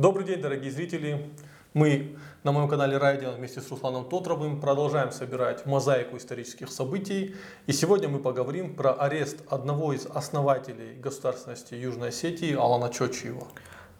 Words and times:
Добрый 0.00 0.24
день, 0.24 0.40
дорогие 0.40 0.70
зрители. 0.72 1.26
Мы 1.74 2.16
на 2.42 2.52
моем 2.52 2.68
канале 2.70 2.96
Райдио 2.96 3.32
вместе 3.32 3.60
с 3.60 3.70
Русланом 3.70 4.08
Тотровым 4.08 4.58
продолжаем 4.58 5.12
собирать 5.12 5.66
мозаику 5.66 6.16
исторических 6.16 6.70
событий. 6.70 7.34
И 7.66 7.72
сегодня 7.72 8.08
мы 8.08 8.18
поговорим 8.18 8.74
про 8.74 8.94
арест 8.94 9.42
одного 9.50 9.92
из 9.92 10.06
основателей 10.06 10.94
государственности 10.94 11.74
Южной 11.74 12.08
Осетии 12.08 12.54
Алана 12.54 12.88
Чочиева. 12.88 13.46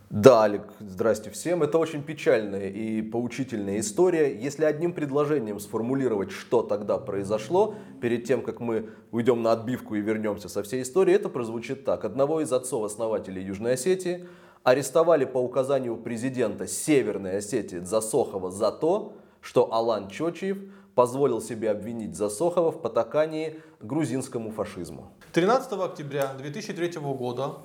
Да, 0.08 0.40
Алик, 0.40 0.62
здрасте 0.80 1.28
всем. 1.30 1.62
Это 1.62 1.76
очень 1.76 2.02
печальная 2.02 2.70
и 2.70 3.02
поучительная 3.02 3.78
история. 3.78 4.34
Если 4.34 4.64
одним 4.64 4.94
предложением 4.94 5.60
сформулировать, 5.60 6.30
что 6.30 6.62
тогда 6.62 6.96
произошло, 6.96 7.74
перед 8.00 8.24
тем, 8.24 8.40
как 8.40 8.60
мы 8.60 8.88
уйдем 9.12 9.42
на 9.42 9.52
отбивку 9.52 9.96
и 9.96 10.00
вернемся 10.00 10.48
со 10.48 10.62
всей 10.62 10.80
историей, 10.80 11.16
это 11.16 11.28
прозвучит 11.28 11.84
так. 11.84 12.06
Одного 12.06 12.40
из 12.40 12.50
отцов-основателей 12.54 13.42
Южной 13.42 13.74
Осетии 13.74 14.26
арестовали 14.62 15.24
по 15.24 15.38
указанию 15.38 15.96
президента 15.96 16.66
Северной 16.66 17.38
Осетии 17.38 17.78
Засохова 17.78 18.50
за 18.50 18.70
то, 18.72 19.14
что 19.40 19.72
Алан 19.72 20.08
Чочиев 20.08 20.58
позволил 20.94 21.40
себе 21.40 21.70
обвинить 21.70 22.14
Засохова 22.14 22.70
в 22.70 22.82
потакании 22.82 23.60
грузинскому 23.80 24.50
фашизму. 24.50 25.10
13 25.32 25.72
октября 25.72 26.34
2003 26.36 27.00
года 27.00 27.58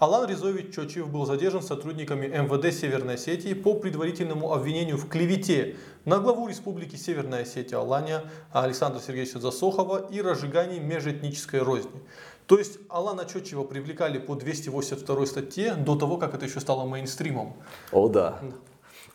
Алан 0.00 0.26
Резович 0.26 0.74
Чочев 0.74 1.10
был 1.10 1.26
задержан 1.26 1.60
сотрудниками 1.60 2.26
МВД 2.26 2.74
Северной 2.74 3.16
Осетии 3.16 3.52
по 3.52 3.74
предварительному 3.74 4.54
обвинению 4.54 4.96
в 4.96 5.06
клевете 5.06 5.76
на 6.06 6.20
главу 6.20 6.48
Республики 6.48 6.96
Северная 6.96 7.42
Осетия 7.42 7.76
Алания 7.76 8.22
Александра 8.50 8.98
Сергеевича 8.98 9.40
Засохова 9.40 10.08
и 10.10 10.22
разжигании 10.22 10.78
межэтнической 10.78 11.60
розни. 11.60 12.00
То 12.46 12.58
есть 12.58 12.78
Алана 12.88 13.26
Чочева 13.26 13.62
привлекали 13.64 14.18
по 14.18 14.36
282 14.36 15.26
статье 15.26 15.74
до 15.74 15.96
того, 15.96 16.16
как 16.16 16.34
это 16.34 16.46
еще 16.46 16.60
стало 16.60 16.86
мейнстримом. 16.86 17.56
О 17.92 18.08
да. 18.08 18.40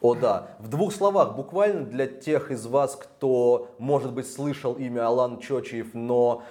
О 0.01 0.13
да. 0.13 0.55
В 0.59 0.67
двух 0.67 0.93
словах, 0.93 1.35
буквально 1.35 1.83
для 1.83 2.05
тех 2.05 2.51
из 2.51 2.67
вас, 2.67 2.95
кто, 2.95 3.71
может 3.79 4.13
быть, 4.13 4.31
слышал 4.31 4.75
имя 4.75 5.07
Алан 5.07 5.39
Чочиев, 5.39 5.95
но 5.95 6.43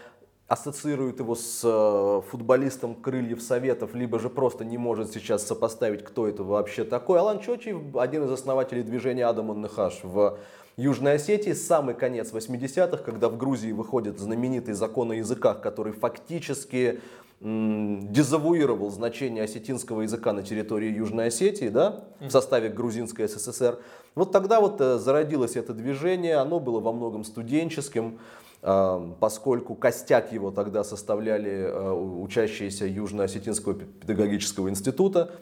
ассоциирует 0.47 1.21
его 1.21 1.35
с 1.35 1.61
э, 1.65 2.21
футболистом 2.31 2.95
Крыльев 2.95 3.43
Советов, 3.43 3.95
либо 3.95 4.19
же 4.19 4.29
просто 4.29 4.65
не 4.65 4.77
может 4.77 5.13
сейчас 5.13 5.47
сопоставить, 5.47 6.05
кто 6.05 6.29
это 6.29 6.45
вообще 6.45 6.85
такой. 6.85 7.19
Алан 7.19 7.41
Чочиев, 7.41 7.97
один 7.97 8.25
из 8.25 8.31
основателей 8.31 8.83
движения 8.83 9.27
Адам 9.27 9.59
Нахаш 9.61 10.01
в 10.03 10.39
Южной 10.77 11.15
Осетии, 11.15 11.53
самый 11.53 11.95
конец 11.95 12.33
80-х, 12.33 12.99
когда 12.99 13.29
в 13.29 13.39
Грузии 13.39 13.73
выходит 13.73 14.19
знаменитый 14.19 14.75
закон 14.75 15.13
о 15.13 15.15
языках, 15.15 15.63
который 15.63 15.93
фактически 15.93 17.01
дезавуировал 17.41 18.91
значение 18.91 19.45
осетинского 19.45 20.03
языка 20.03 20.33
на 20.33 20.43
территории 20.43 20.95
Южной 20.95 21.27
Осетии, 21.27 21.69
да, 21.69 22.05
в 22.21 22.31
составе 22.31 22.71
Грузинской 22.71 23.29
СССР. 23.29 23.79
Вот 24.15 24.33
тогда 24.33 24.61
вот 24.61 24.81
э, 24.81 24.99
зародилось 24.99 25.57
это 25.57 25.75
движение, 25.75 26.37
оно 26.37 26.59
было 26.59 26.81
во 26.81 26.93
многом 26.93 27.25
студенческим, 27.25 28.19
поскольку 29.21 29.75
костяк 29.75 30.33
его 30.33 30.51
тогда 30.51 30.85
составляли 30.85 31.51
э, 31.51 31.93
учащиеся 31.93 32.87
Южно-Осетинского 32.87 33.75
педагогического 33.75 34.71
института. 34.71 35.33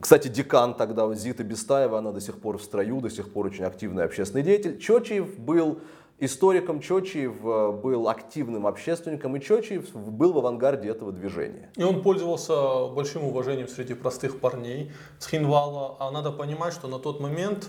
Кстати, 0.00 0.28
декан 0.28 0.74
тогда 0.74 1.12
Зита 1.14 1.42
Бестаева, 1.42 1.98
она 1.98 2.12
до 2.12 2.20
сих 2.20 2.40
пор 2.40 2.58
в 2.58 2.62
строю, 2.62 3.00
до 3.00 3.10
сих 3.10 3.32
пор 3.32 3.46
очень 3.46 3.64
активный 3.64 4.04
общественный 4.04 4.44
деятель. 4.44 4.78
Чочиев 4.78 5.36
был 5.36 5.80
историком, 6.20 6.80
Чочиев 6.80 7.44
э, 7.44 7.72
был 7.72 8.08
активным 8.08 8.68
общественником, 8.68 9.34
и 9.34 9.40
Чочиев 9.40 9.92
был 9.92 10.32
в 10.32 10.38
авангарде 10.38 10.88
этого 10.88 11.10
движения. 11.10 11.72
И 11.74 11.82
он 11.82 12.02
пользовался 12.02 12.86
большим 12.86 13.24
уважением 13.24 13.66
среди 13.66 13.94
простых 13.94 14.38
парней 14.38 14.92
с 15.18 15.26
Хинвала. 15.26 15.96
А 15.98 16.12
надо 16.12 16.30
понимать, 16.30 16.72
что 16.72 16.86
на 16.86 17.00
тот 17.00 17.18
момент 17.18 17.68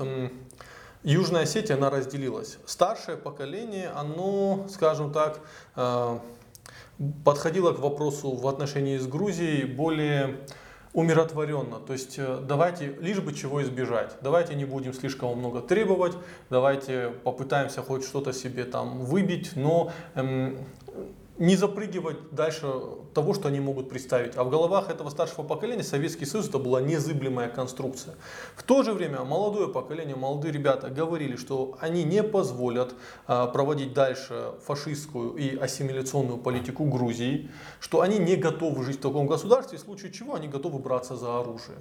Южная 1.07 1.43
Осетия, 1.43 1.77
она 1.77 1.89
разделилась. 1.89 2.57
Старшее 2.65 3.15
поколение, 3.15 3.89
оно, 3.95 4.67
скажем 4.69 5.13
так, 5.13 5.39
э, 5.77 6.19
подходило 7.23 7.71
к 7.71 7.79
вопросу 7.79 8.35
в 8.35 8.45
отношении 8.45 8.97
с 8.97 9.07
Грузией 9.07 9.63
более 9.63 10.35
умиротворенно. 10.91 11.79
То 11.79 11.93
есть 11.93 12.15
э, 12.17 12.41
давайте, 12.45 12.87
лишь 12.99 13.21
бы 13.21 13.33
чего 13.33 13.63
избежать. 13.63 14.17
Давайте 14.21 14.53
не 14.53 14.65
будем 14.65 14.93
слишком 14.93 15.37
много 15.37 15.61
требовать, 15.61 16.17
давайте 16.49 17.13
попытаемся 17.23 17.81
хоть 17.81 18.03
что-то 18.03 18.33
себе 18.33 18.65
там 18.65 19.05
выбить, 19.05 19.55
но 19.55 19.93
эм, 20.15 20.57
не 21.37 21.55
запрыгивать 21.55 22.31
дальше 22.31 22.67
того, 23.13 23.33
что 23.33 23.47
они 23.47 23.59
могут 23.59 23.89
представить. 23.89 24.35
А 24.37 24.43
в 24.43 24.49
головах 24.49 24.89
этого 24.89 25.09
старшего 25.09 25.43
поколения 25.43 25.83
Советский 25.83 26.25
Союз 26.25 26.49
это 26.49 26.57
была 26.57 26.81
незыблемая 26.81 27.49
конструкция. 27.49 28.15
В 28.55 28.63
то 28.63 28.83
же 28.83 28.93
время 28.93 29.23
молодое 29.23 29.67
поколение, 29.67 30.15
молодые 30.15 30.51
ребята 30.51 30.89
говорили, 30.89 31.35
что 31.35 31.77
они 31.79 32.03
не 32.03 32.23
позволят 32.23 32.95
а, 33.27 33.47
проводить 33.47 33.93
дальше 33.93 34.53
фашистскую 34.65 35.35
и 35.35 35.55
ассимиляционную 35.55 36.37
политику 36.37 36.85
Грузии, 36.85 37.51
что 37.79 38.01
они 38.01 38.17
не 38.17 38.35
готовы 38.35 38.83
жить 38.83 38.97
в 38.97 39.01
таком 39.01 39.27
государстве, 39.27 39.77
в 39.77 39.81
случае 39.81 40.11
чего 40.11 40.35
они 40.35 40.47
готовы 40.47 40.79
браться 40.79 41.15
за 41.15 41.39
оружие. 41.39 41.77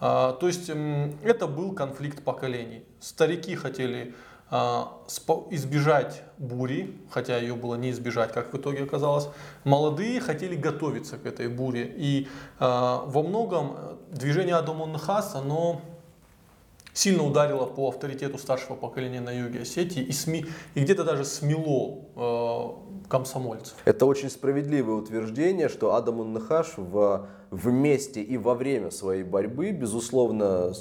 А, 0.00 0.32
то 0.32 0.46
есть 0.46 0.70
это 0.70 1.46
был 1.46 1.72
конфликт 1.74 2.22
поколений. 2.24 2.84
Старики 3.00 3.54
хотели 3.54 4.14
избежать 4.50 6.22
бури, 6.38 6.96
хотя 7.10 7.38
ее 7.38 7.54
было 7.54 7.76
не 7.76 7.90
избежать, 7.90 8.32
как 8.32 8.52
в 8.52 8.56
итоге 8.56 8.82
оказалось. 8.82 9.28
Молодые 9.64 10.20
хотели 10.20 10.56
готовиться 10.56 11.18
к 11.18 11.26
этой 11.26 11.48
буре. 11.48 11.92
И 11.96 12.26
э, 12.26 12.28
во 12.58 13.22
многом 13.22 13.76
движение 14.10 14.56
Адамон 14.56 14.92
Нахас, 14.92 15.34
оно 15.36 15.80
сильно 16.92 17.24
ударило 17.24 17.66
по 17.66 17.88
авторитету 17.88 18.38
старшего 18.38 18.74
поколения 18.74 19.20
на 19.20 19.30
юге 19.30 19.62
Осетии 19.62 20.02
и, 20.02 20.12
СМИ, 20.12 20.46
и 20.74 20.80
где-то 20.80 21.04
даже 21.04 21.24
смело 21.24 21.98
э, 22.16 23.08
комсомольцев. 23.08 23.74
Это 23.84 24.06
очень 24.06 24.30
справедливое 24.30 24.96
утверждение, 24.96 25.68
что 25.68 25.94
Адам 25.94 26.32
Нахаш 26.32 26.74
в, 26.76 27.28
вместе 27.50 28.20
и 28.22 28.36
во 28.36 28.54
время 28.54 28.90
своей 28.90 29.22
борьбы, 29.22 29.70
безусловно, 29.70 30.72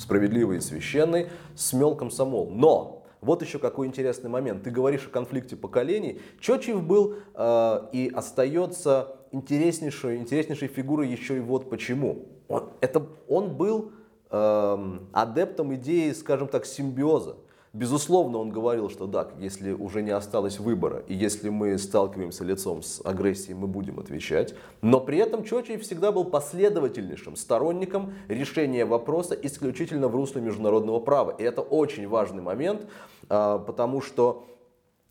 справедливый 0.00 0.58
и 0.58 0.60
священный, 0.60 1.28
смел 1.56 1.94
комсомол. 1.94 2.50
Но 2.50 2.93
вот 3.24 3.42
еще 3.42 3.58
какой 3.58 3.86
интересный 3.86 4.30
момент. 4.30 4.62
Ты 4.62 4.70
говоришь 4.70 5.06
о 5.06 5.10
конфликте 5.10 5.56
поколений. 5.56 6.20
Чочев 6.40 6.82
был 6.82 7.16
э, 7.34 7.80
и 7.92 8.12
остается 8.14 9.16
интереснейшей, 9.32 10.18
интереснейшей 10.18 10.68
фигурой 10.68 11.08
еще 11.08 11.38
и 11.38 11.40
вот 11.40 11.70
почему. 11.70 12.26
Он, 12.48 12.68
это, 12.80 13.06
он 13.28 13.56
был 13.56 13.92
э, 14.30 14.98
адептом 15.12 15.74
идеи, 15.74 16.12
скажем 16.12 16.48
так, 16.48 16.66
симбиоза. 16.66 17.36
Безусловно, 17.74 18.38
он 18.38 18.50
говорил, 18.50 18.88
что 18.88 19.08
да, 19.08 19.30
если 19.40 19.72
уже 19.72 20.00
не 20.02 20.12
осталось 20.12 20.60
выбора, 20.60 21.02
и 21.08 21.14
если 21.14 21.48
мы 21.48 21.76
сталкиваемся 21.76 22.44
лицом 22.44 22.84
с 22.84 23.04
агрессией, 23.04 23.54
мы 23.54 23.66
будем 23.66 23.98
отвечать. 23.98 24.54
Но 24.80 25.00
при 25.00 25.18
этом 25.18 25.42
Чочей 25.42 25.76
всегда 25.78 26.12
был 26.12 26.24
последовательнейшим 26.24 27.34
сторонником 27.34 28.14
решения 28.28 28.84
вопроса 28.84 29.34
исключительно 29.34 30.06
в 30.06 30.14
русле 30.14 30.40
международного 30.40 31.00
права. 31.00 31.32
И 31.32 31.42
это 31.42 31.62
очень 31.62 32.06
важный 32.06 32.42
момент, 32.42 32.86
потому 33.28 34.00
что 34.00 34.46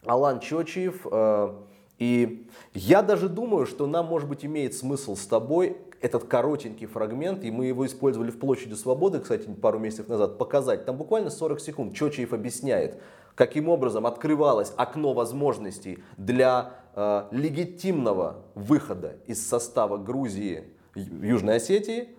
Алан 0.06 0.40
Чочиев 0.40 1.06
а, 1.09 1.63
и 2.00 2.47
я 2.74 3.01
даже 3.01 3.29
думаю, 3.29 3.66
что 3.66 3.88
нам, 3.88 4.07
может 4.07 4.28
быть, 4.28 4.44
имеет 4.44 4.74
смысл 4.74 5.16
с 5.16 5.25
тобой 5.25 5.78
этот 6.01 6.25
коротенький 6.25 6.85
фрагмент, 6.85 7.46
и 7.46 7.52
мы 7.52 7.68
его 7.68 7.85
использовали 7.85 8.29
в 8.29 8.40
Площади 8.40 8.73
Свободы, 8.73 9.19
кстати, 9.19 9.47
пару 9.50 9.79
месяцев 9.79 10.09
назад, 10.09 10.38
показать. 10.38 10.85
Там 10.85 10.97
буквально 10.97 11.29
40 11.29 11.62
секунд 11.62 11.96
Чочиев 11.96 12.34
объясняет, 12.34 13.02
каким 13.35 13.69
образом 13.69 14.06
открывалось 14.06 14.73
окно 14.75 15.13
возможностей 15.13 16.03
для 16.18 16.73
э, 16.96 17.28
легитимного 17.31 18.44
выхода 18.53 19.16
из 19.28 19.47
состава 19.47 19.97
Грузии, 19.97 20.66
Южной 20.96 21.56
Осетии, 21.56 22.09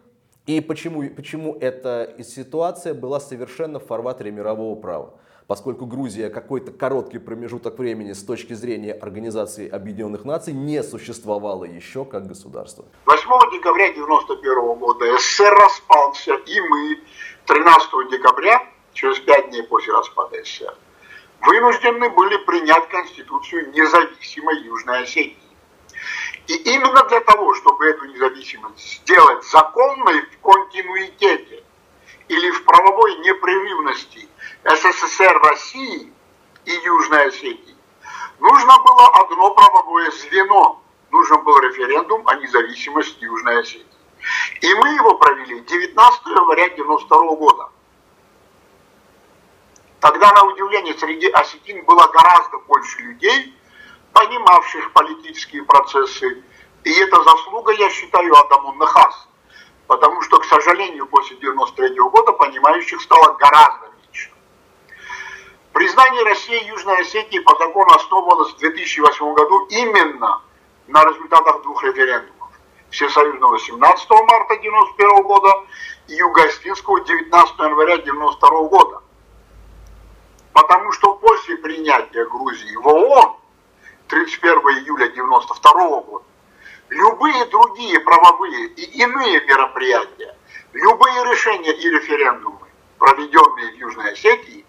и 0.47 0.60
почему, 0.60 1.09
почему 1.10 1.54
эта 1.60 2.15
ситуация 2.22 2.95
была 2.95 3.21
совершенно 3.21 3.80
в 3.80 3.86
фарватере 3.86 4.30
мирового 4.30 4.80
права 4.80 5.15
поскольку 5.46 5.86
Грузия 5.86 6.30
какой-то 6.30 6.72
короткий 6.72 7.18
промежуток 7.18 7.78
времени 7.78 8.12
с 8.12 8.24
точки 8.24 8.54
зрения 8.54 8.92
Организации 8.92 9.68
Объединенных 9.68 10.24
Наций 10.24 10.52
не 10.52 10.82
существовала 10.82 11.64
еще 11.64 12.04
как 12.04 12.26
государство. 12.26 12.84
8 13.06 13.20
декабря 13.52 13.91
1991 13.91 14.78
года 14.78 15.18
СССР 15.18 15.54
распался, 15.54 16.34
и 16.34 16.60
мы 16.60 16.98
13 17.46 18.10
декабря, 18.10 18.62
через 18.92 19.18
5 19.20 19.50
дней 19.50 19.62
после 19.64 19.92
распада 19.92 20.42
СССР, 20.42 20.74
вынуждены 21.42 22.08
были 22.10 22.36
принять 22.44 22.88
Конституцию 22.88 23.70
независимой 23.72 24.62
Южной 24.62 25.02
Осетии. 25.02 25.36
И 26.46 26.56
именно 26.56 27.02
для 27.08 27.20
того, 27.20 27.54
чтобы 27.54 27.86
эту 27.86 28.04
независимость 28.06 29.02
сделать 29.02 29.44
законной 29.46 30.22
в 30.22 30.38
континуитете 30.42 31.62
или 32.28 32.50
в 32.50 32.64
правовой 32.64 33.16
непрерывности 33.18 34.28
СССР 34.65 35.41
России 35.43 36.13
и 36.65 36.71
Южной 36.71 37.28
Осетии, 37.28 37.77
нужно 38.41 38.78
было 38.78 39.09
одно 39.09 39.51
правовое 39.55 40.11
звено. 40.11 40.81
Нужен 41.11 41.45
был 41.45 41.59
референдум 41.59 42.27
о 42.27 42.34
независимости 42.37 43.22
Южной 43.25 43.61
Осетии. 43.61 43.87
И 44.63 44.75
мы 44.75 44.89
его 44.95 45.16
провели 45.19 45.61
19 45.61 46.27
января 46.27 46.71
92 46.71 47.37
года. 47.37 47.69
Тогда, 50.01 50.33
на 50.33 50.45
удивление, 50.45 50.99
среди 50.99 51.28
осетин 51.28 51.84
было 51.84 52.07
гораздо 52.09 52.59
больше 52.66 53.03
людей, 53.03 53.55
понимавших 54.13 54.93
политические 54.93 55.65
процессы. 55.65 56.43
И 56.84 56.91
это 56.91 57.22
заслуга, 57.22 57.72
я 57.72 57.91
считаю, 57.91 58.34
Адаму 58.34 58.72
Нахас. 58.72 59.28
Потому 59.87 60.22
что, 60.22 60.39
к 60.39 60.45
сожалению, 60.47 61.07
после 61.07 61.37
93 61.37 61.99
года 61.99 62.33
понимающих 62.33 63.01
стало 63.03 63.34
гораздо. 63.34 63.93
Признание 65.74 66.22
России 66.22 66.56
и 66.56 66.68
Южной 66.68 67.00
Осетии 67.00 67.41
по 67.41 67.56
закону 67.56 67.92
основывалось 67.97 68.53
в 68.53 68.59
2008 68.59 69.34
году 69.34 69.66
именно 69.71 70.41
на 70.86 71.04
результатах 71.04 71.62
двух 71.62 71.82
референдумов. 71.82 72.48
Всесоюзного 72.91 73.59
17 73.59 74.10
марта 74.10 74.54
1991 74.54 75.22
года 75.24 75.65
и 76.06 76.15
Юго-Осетинского 76.15 77.04
19 77.04 77.59
января 77.59 77.94
1992 77.94 78.68
года. 78.68 79.03
Потому 80.53 80.92
что 80.92 81.16
после 81.16 81.56
принятия 81.56 82.24
Грузии 82.27 82.77
в 82.77 82.86
ООН 82.86 83.36
31 84.06 84.59
июля 84.78 85.06
1992 85.06 86.00
года 86.03 86.24
любые 86.88 87.47
другие 87.47 87.98
правовые 87.98 88.68
и 88.68 89.03
иные 89.03 89.41
мероприятия, 89.41 90.36
любые 90.72 91.24
решения 91.32 91.72
и 91.72 91.91
референдумы, 91.91 92.60
проведенные 92.97 93.72
в 93.72 93.74
Южной 93.74 94.12
Осетии, 94.12 94.64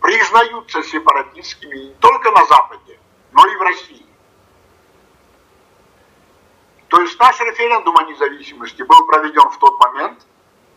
признаются 0.00 0.82
сепаратистскими 0.82 1.76
не 1.76 1.94
только 1.94 2.30
на 2.30 2.44
Западе, 2.46 2.98
но 3.32 3.46
и 3.46 3.56
в 3.56 3.62
России. 3.62 4.06
То 6.88 7.00
есть 7.00 7.18
наш 7.18 7.38
референдум 7.40 7.96
о 7.96 8.04
независимости 8.04 8.82
был 8.82 9.06
проведен 9.06 9.50
в 9.50 9.58
тот 9.58 9.78
момент, 9.80 10.26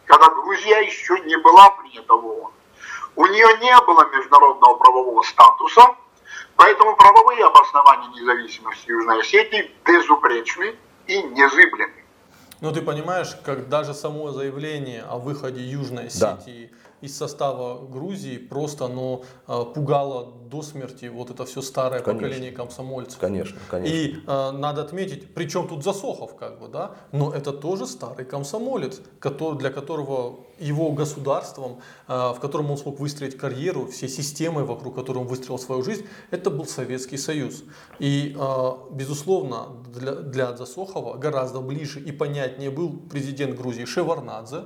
когда 0.06 0.30
Грузия 0.30 0.80
еще 0.80 1.20
не 1.22 1.38
была 1.38 1.70
принята 1.72 2.14
в 2.14 2.26
ООН. 2.26 2.52
У 3.16 3.26
нее 3.28 3.48
не 3.60 3.86
было 3.86 4.10
международного 4.10 4.76
правового 4.76 5.22
статуса, 5.22 5.96
поэтому 6.56 6.96
правовые 6.96 7.46
обоснования 7.46 8.10
независимости 8.20 8.90
Южной 8.90 9.22
Осетии 9.22 9.72
безупречны 9.86 10.76
и 11.06 11.22
незыблемы. 11.22 12.04
Но 12.62 12.72
ты 12.72 12.82
понимаешь, 12.82 13.38
как 13.46 13.70
даже 13.70 13.94
само 13.94 14.32
заявление 14.32 15.04
о 15.04 15.18
выходе 15.18 15.62
Южной 15.62 16.08
Осетии 16.08 16.72
да 16.72 16.89
из 17.02 17.18
состава 17.18 17.86
Грузии 17.86 18.38
просто 18.38 18.86
оно 18.86 19.24
э, 19.48 19.64
пугало 19.74 20.34
до 20.50 20.62
смерти 20.62 21.06
вот 21.06 21.30
это 21.30 21.46
все 21.46 21.62
старое 21.62 22.02
конечно. 22.02 22.28
поколение 22.28 22.52
комсомольцев. 22.52 23.20
Конечно, 23.20 23.60
конечно. 23.70 23.94
И 23.94 24.16
э, 24.26 24.52
надо 24.52 24.82
отметить, 24.82 25.34
причем 25.34 25.68
тут 25.68 25.84
Засохов 25.84 26.36
как 26.36 26.60
бы, 26.60 26.68
да, 26.68 26.96
но 27.12 27.34
это 27.34 27.54
тоже 27.54 27.88
старый 27.88 28.26
комсомолец, 28.26 29.02
который, 29.20 29.58
для 29.58 29.70
которого 29.70 30.40
его 30.60 30.92
государством, 30.92 31.82
э, 32.08 32.14
в 32.14 32.40
котором 32.40 32.72
он 32.72 32.78
смог 32.78 33.00
выстроить 33.00 33.38
карьеру, 33.38 33.88
все 33.88 34.08
системы, 34.08 34.66
вокруг 34.66 34.96
которой 34.96 35.20
он 35.20 35.28
выстроил 35.28 35.60
свою 35.60 35.84
жизнь, 35.84 36.06
это 36.32 36.50
был 36.50 36.66
Советский 36.66 37.18
Союз. 37.18 37.64
И, 38.00 38.36
э, 38.38 38.72
безусловно, 38.92 39.68
для, 39.94 40.16
для 40.16 40.56
Засохова 40.56 41.18
гораздо 41.18 41.62
ближе 41.62 42.00
и 42.00 42.12
понятнее 42.12 42.70
был 42.70 43.00
президент 43.10 43.58
Грузии 43.58 43.86
Шеварнадзе, 43.86 44.66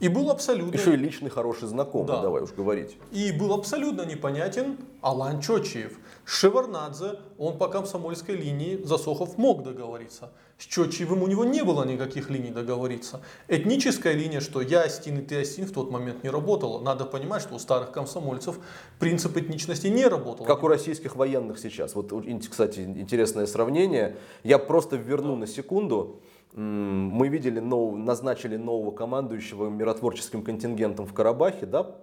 и 0.00 0.08
был 0.08 0.30
абсолютно... 0.30 0.76
Еще 0.76 0.94
и 0.94 0.96
личный 0.96 1.28
хороший 1.28 1.68
знакомый, 1.68 2.08
да. 2.08 2.22
давай 2.22 2.42
уж 2.42 2.52
говорить. 2.52 2.96
И 3.12 3.32
был 3.32 3.52
абсолютно 3.52 4.06
непонятен 4.06 4.78
Алан 5.02 5.40
Чочиев. 5.40 5.98
Шеварнадзе, 6.24 7.18
он 7.38 7.58
по 7.58 7.68
комсомольской 7.68 8.34
линии 8.34 8.82
Засохов 8.82 9.36
мог 9.36 9.62
договориться. 9.62 10.32
С 10.58 10.64
Чочиевым 10.64 11.22
у 11.22 11.26
него 11.26 11.44
не 11.44 11.62
было 11.62 11.84
никаких 11.84 12.30
линий 12.30 12.50
договориться. 12.50 13.20
Этническая 13.48 14.14
линия, 14.14 14.40
что 14.40 14.60
я 14.60 14.82
Астин 14.82 15.18
и 15.18 15.22
ты 15.22 15.40
Астин 15.40 15.66
в 15.66 15.72
тот 15.72 15.90
момент 15.90 16.22
не 16.22 16.30
работала. 16.30 16.80
Надо 16.80 17.04
понимать, 17.04 17.42
что 17.42 17.54
у 17.54 17.58
старых 17.58 17.92
комсомольцев 17.92 18.58
принцип 18.98 19.36
этничности 19.36 19.86
не 19.86 20.06
работал. 20.06 20.46
Как 20.46 20.62
у 20.62 20.68
российских 20.68 21.16
военных 21.16 21.58
сейчас. 21.58 21.94
Вот, 21.94 22.12
кстати, 22.50 22.80
интересное 22.80 23.46
сравнение. 23.46 24.16
Я 24.44 24.58
просто 24.58 24.96
верну 24.96 25.32
да. 25.32 25.40
на 25.40 25.46
секунду 25.46 26.20
мы 26.52 27.28
видели, 27.28 27.60
нов, 27.60 27.96
назначили 27.96 28.56
нового 28.56 28.90
командующего 28.90 29.68
миротворческим 29.68 30.42
контингентом 30.42 31.06
в 31.06 31.14
Карабахе, 31.14 31.66
да, 31.66 31.94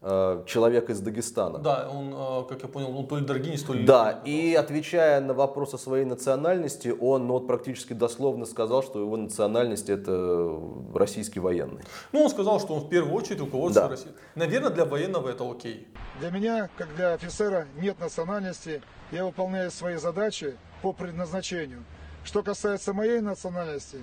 э, 0.00 0.42
человек 0.46 0.90
из 0.90 1.00
Дагестана. 1.00 1.60
Да, 1.60 1.88
он, 1.92 2.12
э, 2.12 2.48
как 2.48 2.62
я 2.62 2.68
понял, 2.68 2.96
он 2.96 3.06
то 3.06 3.16
ли 3.16 3.24
Даргинец, 3.24 3.62
то 3.62 3.72
ли... 3.72 3.84
Да, 3.84 4.20
и 4.24 4.54
отвечая 4.54 5.20
на 5.20 5.32
вопрос 5.32 5.74
о 5.74 5.78
своей 5.78 6.04
национальности, 6.04 6.88
он 6.88 7.28
ну, 7.28 7.34
вот, 7.34 7.46
практически 7.46 7.92
дословно 7.92 8.46
сказал, 8.46 8.82
что 8.82 9.00
его 9.00 9.16
национальность 9.16 9.88
это 9.88 10.60
российский 10.92 11.38
военный. 11.38 11.82
Ну, 12.12 12.24
он 12.24 12.30
сказал, 12.30 12.58
что 12.58 12.74
он 12.74 12.80
в 12.80 12.88
первую 12.88 13.14
очередь 13.14 13.40
руководство 13.40 13.82
да. 13.82 13.88
России. 13.90 14.10
Наверное, 14.34 14.70
для 14.70 14.86
военного 14.86 15.28
это 15.28 15.48
окей. 15.48 15.86
Для 16.18 16.30
меня, 16.30 16.68
как 16.76 16.94
для 16.96 17.12
офицера, 17.12 17.66
нет 17.80 18.00
национальности. 18.00 18.82
Я 19.12 19.24
выполняю 19.24 19.70
свои 19.70 19.96
задачи 19.96 20.56
по 20.82 20.92
предназначению. 20.92 21.84
Что 22.24 22.42
касается 22.42 22.94
моей 22.94 23.20
национальности, 23.20 23.98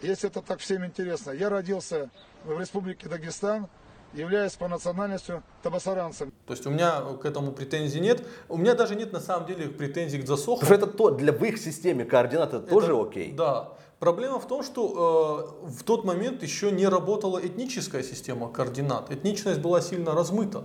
если 0.00 0.30
это 0.30 0.40
так 0.40 0.60
всем 0.60 0.86
интересно, 0.86 1.32
я 1.32 1.50
родился 1.50 2.08
в 2.44 2.58
республике 2.58 3.08
Дагестан, 3.08 3.68
являюсь 4.14 4.52
по 4.52 4.68
национальности 4.68 5.42
табасаранцем. 5.62 6.32
То 6.46 6.54
есть 6.54 6.66
у 6.66 6.70
меня 6.70 7.02
к 7.20 7.26
этому 7.26 7.52
претензий 7.52 8.00
нет. 8.00 8.26
У 8.48 8.56
меня 8.56 8.74
даже 8.74 8.94
нет 8.94 9.12
на 9.12 9.20
самом 9.20 9.46
деле 9.46 9.68
претензий 9.68 10.18
к 10.18 10.26
засоху. 10.26 10.60
Потому 10.60 10.78
что 10.78 10.86
это 10.86 10.96
то, 10.96 11.10
для 11.10 11.30
в 11.30 11.44
их 11.44 11.58
системе 11.58 12.06
координат 12.06 12.54
это, 12.54 12.56
это 12.58 12.68
тоже 12.68 12.98
окей. 12.98 13.32
Да. 13.32 13.74
Проблема 13.98 14.38
в 14.38 14.46
том, 14.46 14.62
что 14.62 15.58
э, 15.66 15.68
в 15.68 15.82
тот 15.82 16.04
момент 16.04 16.42
еще 16.42 16.70
не 16.70 16.86
работала 16.86 17.38
этническая 17.44 18.02
система 18.02 18.48
координат. 18.50 19.10
Этничность 19.10 19.60
была 19.60 19.82
сильно 19.82 20.14
размыта. 20.14 20.64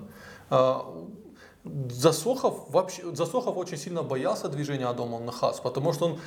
Э, 0.49 0.75
Засохов, 1.89 2.69
вообще, 2.69 3.15
Засохов 3.15 3.55
очень 3.55 3.77
сильно 3.77 4.03
боялся 4.03 4.49
движения 4.49 4.85
Адома 4.85 5.19
Нахас, 5.19 5.61
потому 5.61 5.93
что 5.93 6.05
он 6.07 6.19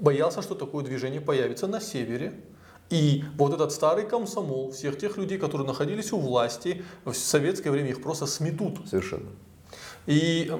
боялся, 0.00 0.42
что 0.42 0.54
такое 0.54 0.84
движение 0.84 1.20
появится 1.20 1.66
на 1.66 1.80
севере. 1.80 2.40
И 2.90 3.24
вот 3.36 3.54
этот 3.54 3.72
старый 3.72 4.06
комсомол, 4.06 4.70
всех 4.70 4.98
тех 4.98 5.16
людей, 5.16 5.38
которые 5.38 5.66
находились 5.66 6.12
у 6.12 6.18
власти, 6.18 6.84
в 7.04 7.14
советское 7.14 7.70
время 7.70 7.90
их 7.90 8.02
просто 8.02 8.26
сметут. 8.26 8.86
Совершенно. 8.88 9.30
И 10.06 10.50
э, 10.50 10.58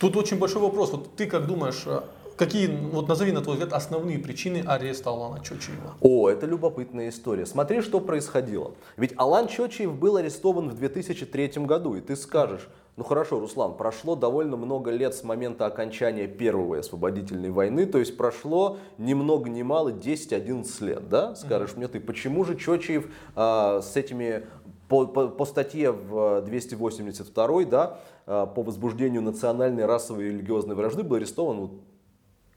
тут 0.00 0.16
очень 0.16 0.38
большой 0.38 0.60
вопрос. 0.60 0.90
Вот 0.90 1.14
ты 1.16 1.26
как 1.26 1.46
думаешь, 1.46 1.84
э, 1.86 2.00
Какие, 2.36 2.66
вот 2.66 3.08
назови, 3.08 3.32
на 3.32 3.40
твой 3.40 3.56
взгляд, 3.56 3.72
основные 3.72 4.18
причины 4.18 4.62
ареста 4.66 5.08
Алана 5.08 5.42
Чочиева? 5.42 5.94
О, 6.02 6.28
это 6.28 6.44
любопытная 6.44 7.08
история. 7.08 7.46
Смотри, 7.46 7.80
что 7.80 7.98
происходило. 7.98 8.72
Ведь 8.98 9.14
Алан 9.16 9.48
Чочиев 9.48 9.94
был 9.94 10.16
арестован 10.16 10.68
в 10.68 10.74
2003 10.74 11.64
году, 11.64 11.94
и 11.94 12.02
ты 12.02 12.14
скажешь, 12.14 12.68
ну 12.96 13.04
хорошо, 13.04 13.40
Руслан, 13.40 13.74
прошло 13.78 14.16
довольно 14.16 14.58
много 14.58 14.90
лет 14.90 15.14
с 15.14 15.24
момента 15.24 15.64
окончания 15.64 16.26
Первой 16.26 16.80
освободительной 16.80 17.50
войны, 17.50 17.86
то 17.86 17.98
есть 17.98 18.18
прошло 18.18 18.76
ни 18.98 19.14
много 19.14 19.48
ни 19.48 19.62
мало 19.62 19.92
10-11 19.92 20.84
лет, 20.84 21.08
да? 21.08 21.34
Скажешь 21.36 21.70
mm-hmm. 21.70 21.76
мне 21.78 21.88
ты, 21.88 22.00
почему 22.00 22.44
же 22.44 22.56
Чочиев 22.56 23.08
а, 23.34 23.80
с 23.80 23.96
этими 23.96 24.44
по, 24.88 25.06
по, 25.06 25.28
по 25.28 25.44
статье 25.46 25.90
в 25.90 26.42
282, 26.42 27.64
да, 27.64 27.98
а, 28.26 28.44
по 28.44 28.62
возбуждению 28.62 29.22
национальной, 29.22 29.86
расовой 29.86 30.26
и 30.26 30.28
религиозной 30.28 30.74
вражды 30.74 31.02
был 31.02 31.16
арестован 31.16 31.70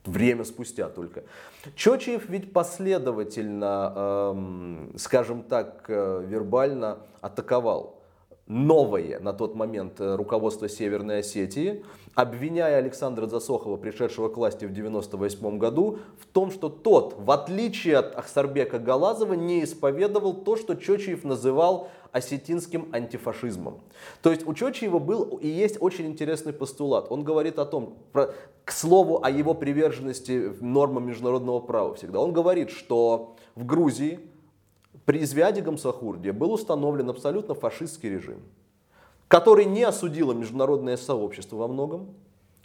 время 0.06 0.44
спустя 0.44 0.90
только. 0.90 1.24
Чочиев 1.76 2.30
ведь 2.30 2.54
последовательно, 2.54 3.94
эм, 3.96 4.94
скажем 4.98 5.44
так, 5.44 5.86
э, 5.88 6.26
вербально 6.28 7.00
атаковал 7.22 7.99
новое 8.50 9.20
на 9.20 9.32
тот 9.32 9.56
момент 9.56 10.02
э, 10.02 10.16
руководство 10.16 10.68
Северной 10.68 11.20
Осетии, 11.20 11.86
обвиняя 12.16 12.78
Александра 12.78 13.28
Засохова, 13.28 13.78
пришедшего 13.78 14.28
к 14.28 14.38
власти 14.38 14.66
в 14.66 14.72
1998 14.72 15.58
году, 15.60 16.00
в 16.20 16.26
том, 16.26 16.52
что 16.52 16.68
тот, 16.68 17.16
в 17.18 17.30
отличие 17.30 17.98
от 17.98 18.18
Ахсарбека 18.18 18.80
Галазова, 18.80 19.34
не 19.34 19.64
исповедовал 19.64 20.34
то, 20.34 20.58
что 20.58 20.76
Чочиев 20.76 21.24
называл 21.24 21.90
осетинским 22.12 22.90
антифашизмом. 22.92 23.82
То 24.24 24.32
есть 24.32 24.46
у 24.48 24.56
Чочиева 24.56 24.98
был 24.98 25.38
и 25.38 25.48
есть 25.48 25.78
очень 25.80 26.08
интересный 26.08 26.52
постулат. 26.52 27.12
Он 27.12 27.24
говорит 27.24 27.60
о 27.60 27.66
том, 27.66 28.00
про, 28.12 28.34
к 28.66 28.72
слову 28.72 29.24
о 29.24 29.30
его 29.30 29.54
приверженности 29.54 30.56
нормам 30.60 31.08
международного 31.08 31.60
права 31.60 31.94
всегда. 31.94 32.20
Он 32.20 32.34
говорит, 32.34 32.72
что 32.72 33.36
в 33.56 33.64
Грузии 33.64 34.20
при 35.10 35.24
Извяде 35.24 35.62
Гамсахурде 35.62 36.32
был 36.32 36.54
установлен 36.54 37.10
абсолютно 37.10 37.56
фашистский 37.56 38.12
режим, 38.12 38.42
который 39.28 39.66
не 39.66 39.82
осудило 39.82 40.34
международное 40.34 40.98
сообщество 40.98 41.56
во 41.56 41.68
многом, 41.68 42.14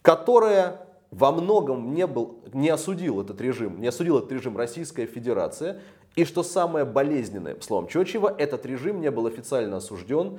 которое 0.03 0.87
во 1.11 1.33
многом 1.33 1.95
не, 1.95 2.07
был, 2.07 2.41
не 2.53 2.69
осудил 2.69 3.23
этот 3.23 3.41
режим, 3.41 3.81
не 3.81 3.87
осудил 3.87 4.19
этот 4.19 4.31
режим 4.31 4.59
Российская 4.59 5.07
Федерация, 5.07 5.81
и 6.17 6.27
что 6.27 6.43
самое 6.43 6.85
болезненное, 6.85 7.57
словом 7.63 7.87
Чочева, 7.87 8.35
этот 8.37 8.67
режим 8.67 9.01
не 9.01 9.11
был 9.11 9.27
официально 9.27 9.79
осужден 9.79 10.39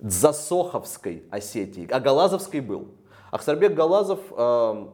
Засоховской 0.00 1.24
Осетии, 1.28 1.86
а 1.90 2.00
Галазовской 2.00 2.60
был. 2.60 2.88
Ахсарбек 3.30 3.74
Галазов 3.74 4.20
э, 4.30 4.86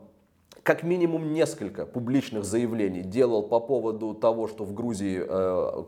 как 0.64 0.82
минимум 0.82 1.34
несколько 1.34 1.86
публичных 1.86 2.44
заявлений 2.44 3.02
делал 3.02 3.44
по 3.44 3.60
поводу 3.60 4.12
того, 4.12 4.48
что 4.48 4.64
в 4.64 4.74
Грузии 4.74 5.22
э, 5.24 5.84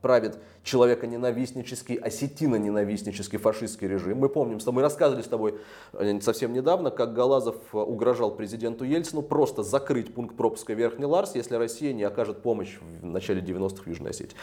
правит 0.00 0.38
человека-ненавистнический, 0.62 1.96
осетино-ненавистнический 1.96 3.38
фашистский 3.38 3.88
режим. 3.88 4.18
Мы 4.18 4.28
помним, 4.28 4.60
что 4.60 4.72
мы 4.72 4.82
рассказывали 4.82 5.22
с 5.22 5.28
тобой 5.28 5.58
э, 5.92 6.20
совсем 6.20 6.52
недавно, 6.52 6.90
как 6.90 7.14
Галазов 7.14 7.56
э, 7.72 7.78
угрожал 7.78 8.34
президенту 8.34 8.84
Ельцину 8.84 9.22
просто 9.22 9.62
закрыть 9.62 10.14
пункт 10.14 10.36
пропуска 10.36 10.74
Верхний 10.74 11.06
Ларс, 11.06 11.34
если 11.34 11.54
Россия 11.56 11.92
не 11.92 12.04
окажет 12.04 12.42
помощь 12.42 12.78
в 12.80 13.04
начале 13.04 13.40
90-х 13.40 13.82
в 13.84 13.86
Южной 13.86 14.10
Осетии. 14.10 14.36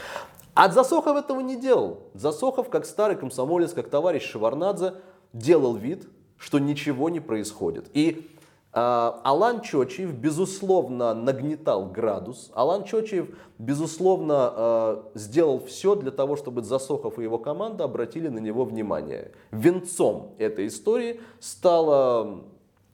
А 0.54 0.70
Засохов 0.70 1.16
этого 1.16 1.40
не 1.40 1.60
делал. 1.60 2.10
Засохов, 2.14 2.70
как 2.70 2.86
старый 2.86 3.16
комсомолец, 3.16 3.72
как 3.72 3.88
товарищ 3.88 4.22
Шеварнадзе, 4.22 4.94
делал 5.32 5.74
вид, 5.74 6.06
что 6.38 6.58
ничего 6.58 7.08
не 7.10 7.20
происходит. 7.20 7.90
И 7.94 8.30
а, 8.33 8.33
Алан 8.74 9.60
Чочиев, 9.60 10.12
безусловно, 10.14 11.14
нагнетал 11.14 11.86
градус. 11.86 12.50
Алан 12.54 12.82
Чочиев, 12.82 13.28
безусловно, 13.56 14.34
а, 14.36 15.10
сделал 15.14 15.64
все 15.64 15.94
для 15.94 16.10
того, 16.10 16.34
чтобы 16.34 16.62
Засохов 16.62 17.20
и 17.20 17.22
его 17.22 17.38
команда 17.38 17.84
обратили 17.84 18.26
на 18.26 18.40
него 18.40 18.64
внимание. 18.64 19.30
Венцом 19.52 20.34
этой 20.38 20.66
истории 20.66 21.20
стало 21.38 22.42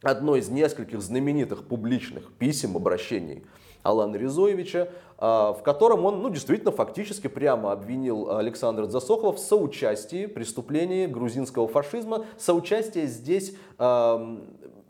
одно 0.03 0.35
из 0.35 0.49
нескольких 0.49 1.01
знаменитых 1.01 1.67
публичных 1.67 2.31
писем, 2.33 2.77
обращений 2.77 3.43
Алана 3.81 4.17
Резоевича, 4.17 4.89
а, 5.17 5.53
в 5.53 5.63
котором 5.63 6.05
он 6.05 6.21
ну, 6.21 6.29
действительно 6.29 6.71
фактически 6.71 7.25
прямо 7.25 7.71
обвинил 7.71 8.37
Александра 8.37 8.85
Засохова 8.85 9.33
в 9.33 9.39
соучастии 9.39 10.27
преступлений 10.27 11.07
грузинского 11.07 11.67
фашизма. 11.67 12.25
Соучастие 12.37 13.07
здесь 13.07 13.55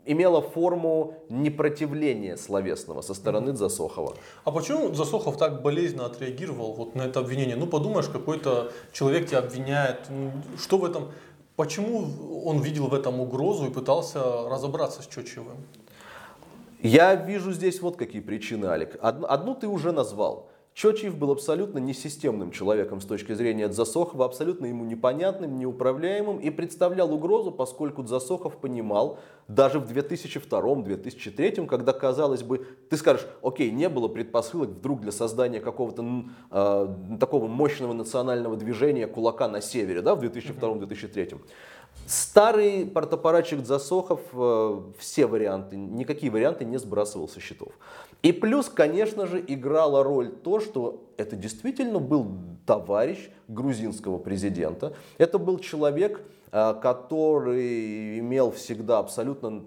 имела 0.04 0.40
форму 0.40 1.14
непротивления 1.28 2.36
словесного 2.36 3.02
со 3.02 3.14
стороны 3.14 3.54
Засохова. 3.54 4.16
А 4.44 4.50
почему 4.50 4.92
Засохов 4.94 5.36
так 5.36 5.62
болезненно 5.62 6.06
отреагировал 6.06 6.72
вот 6.72 6.94
на 6.94 7.02
это 7.02 7.20
обвинение? 7.20 7.56
Ну, 7.56 7.66
подумаешь, 7.66 8.08
какой-то 8.08 8.72
человек 8.92 9.28
тебя 9.28 9.38
обвиняет. 9.38 10.00
Ну, 10.10 10.32
что 10.58 10.78
в 10.78 10.84
этом... 10.84 11.12
Почему 11.54 12.42
он 12.44 12.60
видел 12.60 12.86
в 12.88 12.94
этом 12.94 13.20
угрозу 13.20 13.66
и 13.66 13.70
пытался 13.70 14.48
разобраться 14.48 15.02
с 15.02 15.06
Чочевым? 15.06 15.58
Я 16.80 17.14
вижу 17.14 17.52
здесь 17.52 17.80
вот 17.80 17.96
какие 17.96 18.22
причины, 18.22 18.66
Алик. 18.66 18.98
Одну 19.00 19.54
ты 19.54 19.68
уже 19.68 19.92
назвал. 19.92 20.48
Чочиев 20.74 21.18
был 21.18 21.30
абсолютно 21.30 21.78
несистемным 21.78 22.50
человеком 22.50 23.02
с 23.02 23.04
точки 23.04 23.34
зрения 23.34 23.68
Дзасохова, 23.68 24.24
абсолютно 24.24 24.66
ему 24.66 24.84
непонятным, 24.84 25.58
неуправляемым 25.58 26.38
и 26.38 26.48
представлял 26.48 27.12
угрозу, 27.12 27.52
поскольку 27.52 28.02
Дзасохов 28.02 28.56
понимал, 28.56 29.18
даже 29.48 29.78
в 29.80 29.90
2002-2003, 29.92 31.66
когда, 31.66 31.92
казалось 31.92 32.42
бы, 32.42 32.66
ты 32.88 32.96
скажешь, 32.96 33.26
окей, 33.42 33.70
не 33.70 33.90
было 33.90 34.08
предпосылок 34.08 34.70
вдруг 34.70 35.02
для 35.02 35.12
создания 35.12 35.60
какого-то 35.60 36.24
э, 36.50 36.88
такого 37.20 37.48
мощного 37.48 37.92
национального 37.92 38.56
движения 38.56 39.06
кулака 39.06 39.48
на 39.48 39.60
севере, 39.60 40.00
да, 40.00 40.14
в 40.14 40.22
2002-2003. 40.22 41.38
Старый 42.06 42.86
портапаратчик 42.86 43.64
Засохов 43.64 44.20
э, 44.32 44.80
все 44.98 45.26
варианты, 45.26 45.76
никакие 45.76 46.32
варианты 46.32 46.64
не 46.64 46.78
сбрасывал 46.78 47.28
со 47.28 47.40
счетов. 47.40 47.72
И 48.22 48.30
плюс, 48.30 48.68
конечно 48.68 49.26
же, 49.26 49.44
играла 49.46 50.04
роль 50.04 50.30
то, 50.30 50.60
что 50.60 51.02
это 51.16 51.34
действительно 51.34 51.98
был 51.98 52.38
товарищ 52.66 53.18
грузинского 53.48 54.18
президента. 54.18 54.94
Это 55.18 55.38
был 55.38 55.58
человек, 55.58 56.20
э, 56.52 56.74
который 56.80 58.20
имел 58.20 58.52
всегда 58.52 59.00
абсолютно 59.00 59.64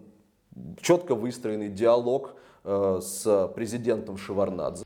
четко 0.82 1.16
выстроенный 1.16 1.70
диалог 1.70 2.36
э, 2.64 3.00
с 3.02 3.52
президентом 3.54 4.18
Шеварнадзе. 4.18 4.86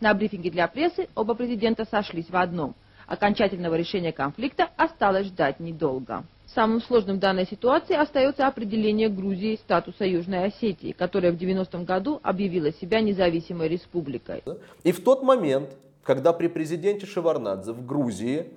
На 0.00 0.14
брифинге 0.14 0.50
для 0.50 0.68
прессы 0.68 1.08
оба 1.16 1.34
президента 1.34 1.84
сошлись 1.84 2.30
в 2.30 2.36
одном. 2.36 2.74
Окончательного 3.08 3.74
решения 3.74 4.12
конфликта 4.12 4.68
осталось 4.76 5.26
ждать 5.26 5.58
недолго. 5.58 6.24
Самым 6.54 6.82
сложным 6.82 7.16
в 7.16 7.18
данной 7.18 7.46
ситуации 7.46 7.96
остается 7.96 8.46
определение 8.46 9.08
Грузии 9.08 9.56
статуса 9.56 10.04
Южной 10.04 10.46
Осетии, 10.46 10.92
которая 10.92 11.32
в 11.32 11.36
90-м 11.36 11.86
году 11.86 12.20
объявила 12.22 12.72
себя 12.72 13.00
независимой 13.00 13.68
республикой. 13.68 14.42
И 14.82 14.92
в 14.92 15.02
тот 15.02 15.22
момент, 15.22 15.70
когда 16.02 16.34
при 16.34 16.48
президенте 16.48 17.06
Шеварнадзе 17.06 17.72
в 17.72 17.86
Грузии, 17.86 18.48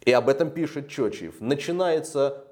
и 0.00 0.12
об 0.12 0.30
этом 0.30 0.50
пишет 0.50 0.88
Чочиев, 0.88 1.40
начинается 1.40 2.44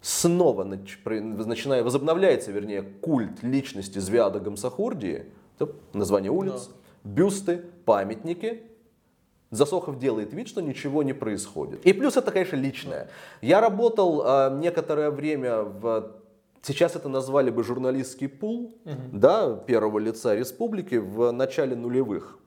снова, 0.00 0.64
начиная, 0.64 1.82
возобновляется, 1.82 2.50
вернее, 2.52 2.82
культ 2.82 3.42
личности 3.42 3.98
Звяда 3.98 4.40
Гамсахурдии, 4.40 5.26
название 5.92 6.30
улиц, 6.30 6.70
бюсты, 7.04 7.64
памятники, 7.84 8.62
Засохов 9.50 9.98
делает 9.98 10.32
вид, 10.32 10.48
что 10.48 10.60
ничего 10.60 11.02
не 11.02 11.12
происходит. 11.12 11.84
И 11.86 11.92
плюс 11.92 12.16
это, 12.16 12.30
конечно, 12.30 12.56
личное. 12.56 13.08
Я 13.40 13.60
работал 13.60 14.22
э, 14.24 14.58
некоторое 14.58 15.10
время 15.10 15.62
в 15.62 16.18
Сейчас 16.62 16.96
это 16.96 17.08
назвали 17.08 17.50
бы 17.50 17.62
журналистский 17.62 18.28
пул 18.28 18.74
угу. 18.84 18.94
да, 19.12 19.54
первого 19.54 19.98
лица 19.98 20.34
республики 20.34 20.96
в 20.96 21.30
начале 21.30 21.76
нулевых 21.76 22.38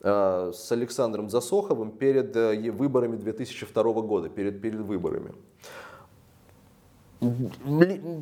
э, 0.00 0.52
с 0.54 0.72
Александром 0.72 1.28
Засоховым 1.28 1.92
перед 1.92 2.34
э, 2.34 2.70
выборами 2.70 3.16
2002 3.16 3.92
года, 4.02 4.28
перед, 4.28 4.60
перед 4.60 4.80
выборами. 4.80 5.32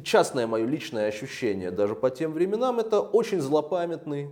Частное 0.05 0.47
мое 0.47 0.67
личное 0.67 1.09
ощущение 1.09 1.71
даже 1.71 1.95
по 1.95 2.11
тем 2.11 2.33
временам, 2.33 2.81
это 2.81 3.00
очень 3.00 3.41
злопамятный, 3.41 4.31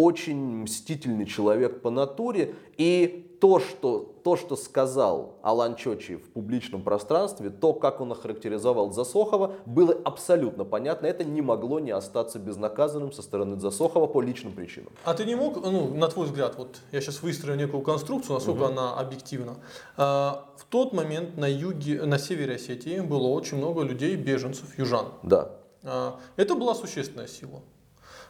очень 0.00 0.62
мстительный 0.62 1.26
человек 1.26 1.82
по 1.82 1.90
натуре. 1.90 2.54
И 2.76 3.26
то, 3.40 3.58
что, 3.58 4.14
то, 4.22 4.36
что 4.36 4.54
сказал 4.56 5.38
Алан 5.42 5.74
Чочи 5.74 6.16
в 6.16 6.30
публичном 6.30 6.82
пространстве, 6.82 7.50
то, 7.50 7.72
как 7.72 8.00
он 8.00 8.12
охарактеризовал 8.12 8.92
Засохова, 8.92 9.56
было 9.66 9.94
абсолютно 10.04 10.64
понятно. 10.64 11.06
Это 11.06 11.24
не 11.24 11.42
могло 11.42 11.80
не 11.80 11.90
остаться 11.90 12.38
безнаказанным 12.38 13.12
со 13.12 13.22
стороны 13.22 13.58
Засохова 13.58 14.06
по 14.06 14.20
личным 14.20 14.52
причинам. 14.52 14.92
А 15.04 15.14
ты 15.14 15.24
не 15.24 15.34
мог, 15.34 15.62
ну, 15.62 15.94
на 15.94 16.08
твой 16.08 16.26
взгляд, 16.26 16.56
вот 16.58 16.80
я 16.92 17.00
сейчас 17.00 17.22
выстрою 17.22 17.58
некую 17.58 17.82
конструкцию, 17.82 18.34
насколько 18.34 18.62
угу. 18.62 18.72
она 18.72 18.94
объективна. 18.94 19.56
А, 19.96 20.46
в 20.56 20.64
тот 20.64 20.92
момент 20.92 21.36
на 21.36 21.46
юге, 21.46 22.02
на 22.02 22.18
севере 22.18 22.56
Осетии 22.56 23.00
было 23.00 23.28
очень 23.28 23.56
много 23.56 23.82
людей, 23.82 24.16
беженцев, 24.16 24.78
южан. 24.78 25.06
Да. 25.22 25.50
А, 25.82 26.20
это 26.36 26.54
была 26.54 26.74
существенная 26.74 27.26
сила. 27.26 27.62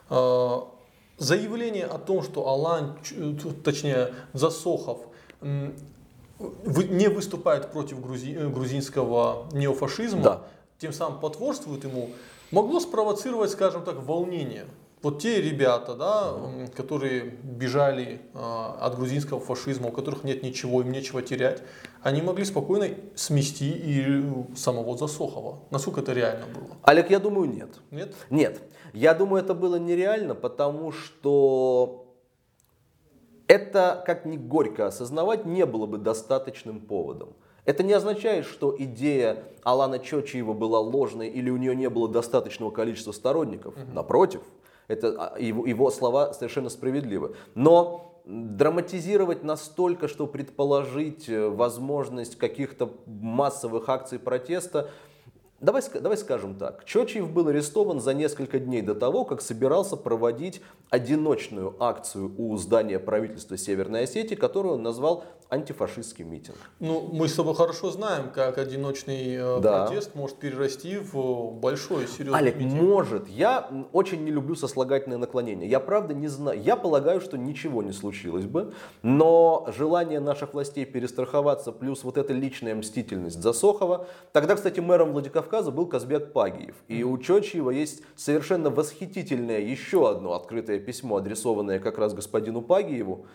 А, 0.08 0.68
заявление 1.20 1.84
о 1.84 1.98
том, 1.98 2.22
что 2.22 2.48
Алан, 2.48 2.98
точнее 3.62 4.12
Засохов, 4.32 4.98
не 5.40 7.08
выступает 7.08 7.70
против 7.70 8.00
грузи, 8.00 8.34
э, 8.34 8.48
грузинского 8.48 9.46
неофашизма, 9.52 10.22
да. 10.22 10.42
тем 10.78 10.92
самым 10.92 11.20
потворствует 11.20 11.84
ему, 11.84 12.10
могло 12.50 12.80
спровоцировать, 12.80 13.50
скажем 13.50 13.84
так, 13.84 14.02
волнение. 14.02 14.64
Вот 15.02 15.22
те 15.22 15.40
ребята, 15.40 15.94
да, 15.94 16.34
которые 16.76 17.22
бежали 17.42 18.20
а, 18.34 18.76
от 18.80 18.96
грузинского 18.96 19.40
фашизма, 19.40 19.88
у 19.88 19.92
которых 19.92 20.24
нет 20.24 20.42
ничего, 20.42 20.82
им 20.82 20.92
нечего 20.92 21.22
терять, 21.22 21.62
они 22.02 22.20
могли 22.20 22.44
спокойно 22.44 22.88
смести 23.14 23.70
и 23.70 24.22
самого 24.54 24.98
Засохова. 24.98 25.60
Насколько 25.70 26.02
это 26.02 26.12
реально 26.12 26.46
было? 26.46 26.76
Олег, 26.82 27.10
я 27.10 27.18
думаю, 27.18 27.48
нет. 27.48 27.70
Нет? 27.90 28.14
Нет. 28.28 28.60
Я 28.92 29.14
думаю, 29.14 29.42
это 29.42 29.54
было 29.54 29.76
нереально, 29.76 30.34
потому 30.34 30.92
что 30.92 32.06
это, 33.46 34.02
как 34.06 34.26
ни 34.26 34.36
горько 34.36 34.86
осознавать, 34.86 35.46
не 35.46 35.64
было 35.64 35.86
бы 35.86 35.96
достаточным 35.96 36.78
поводом. 36.78 37.30
Это 37.64 37.82
не 37.82 37.92
означает, 37.92 38.44
что 38.44 38.74
идея 38.78 39.44
Алана 39.62 39.98
Чочиева 39.98 40.52
была 40.52 40.78
ложной 40.78 41.28
или 41.28 41.50
у 41.50 41.56
нее 41.56 41.74
не 41.74 41.88
было 41.88 42.08
достаточного 42.08 42.70
количества 42.70 43.12
сторонников. 43.12 43.74
Угу. 43.76 43.92
Напротив, 43.92 44.42
это, 44.90 45.32
а, 45.34 45.38
его, 45.38 45.66
его 45.66 45.90
слова 45.90 46.32
совершенно 46.32 46.68
справедливы. 46.68 47.36
Но 47.54 48.22
драматизировать 48.24 49.44
настолько, 49.44 50.08
что 50.08 50.26
предположить 50.26 51.28
э, 51.28 51.48
возможность 51.48 52.36
каких-то 52.36 52.90
массовых 53.06 53.88
акций 53.88 54.18
протеста, 54.18 54.90
Давай, 55.60 55.82
давай 55.92 56.16
скажем 56.16 56.54
так. 56.54 56.86
Чочиев 56.86 57.30
был 57.30 57.48
арестован 57.48 58.00
за 58.00 58.14
несколько 58.14 58.58
дней 58.58 58.80
до 58.80 58.94
того, 58.94 59.26
как 59.26 59.42
собирался 59.42 59.98
проводить 59.98 60.62
одиночную 60.88 61.76
акцию 61.78 62.32
у 62.38 62.56
здания 62.56 62.98
правительства 62.98 63.58
Северной 63.58 64.04
Осетии, 64.04 64.36
которую 64.36 64.76
он 64.76 64.82
назвал 64.82 65.24
антифашистский 65.50 66.24
митинг. 66.24 66.56
Ну, 66.78 67.08
мы 67.12 67.26
с 67.28 67.34
тобой 67.34 67.54
хорошо 67.54 67.90
знаем, 67.90 68.30
как 68.30 68.56
одиночный 68.56 69.34
э, 69.34 69.60
да. 69.60 69.86
протест 69.86 70.14
может 70.14 70.36
перерасти 70.36 70.98
в 70.98 71.50
большой, 71.52 72.06
серьезный 72.06 72.38
Олег, 72.38 72.56
митинг. 72.56 72.80
может. 72.80 73.28
Я 73.28 73.68
очень 73.92 74.24
не 74.24 74.30
люблю 74.30 74.54
сослагательное 74.54 75.18
наклонение. 75.18 75.68
Я 75.68 75.80
правда 75.80 76.14
не 76.14 76.28
знаю. 76.28 76.62
Я 76.62 76.76
полагаю, 76.76 77.20
что 77.20 77.36
ничего 77.36 77.82
не 77.82 77.92
случилось 77.92 78.46
бы, 78.46 78.72
но 79.02 79.68
желание 79.76 80.20
наших 80.20 80.54
властей 80.54 80.84
перестраховаться, 80.84 81.72
плюс 81.72 82.04
вот 82.04 82.16
эта 82.16 82.32
личная 82.32 82.76
мстительность 82.76 83.42
Засохова. 83.42 84.06
Тогда, 84.32 84.54
кстати, 84.54 84.78
мэром 84.78 85.12
Владикавказа 85.12 85.72
был 85.72 85.86
Казбек 85.86 86.32
Пагиев. 86.32 86.76
И 86.86 87.02
у 87.02 87.18
Чочиева 87.18 87.70
есть 87.70 88.02
совершенно 88.14 88.70
восхитительное 88.70 89.60
еще 89.60 90.08
одно 90.08 90.34
открытое 90.34 90.78
письмо, 90.78 91.16
адресованное 91.16 91.80
как 91.80 91.98
раз 91.98 92.14
господину 92.14 92.62
Пагиеву, 92.62 93.26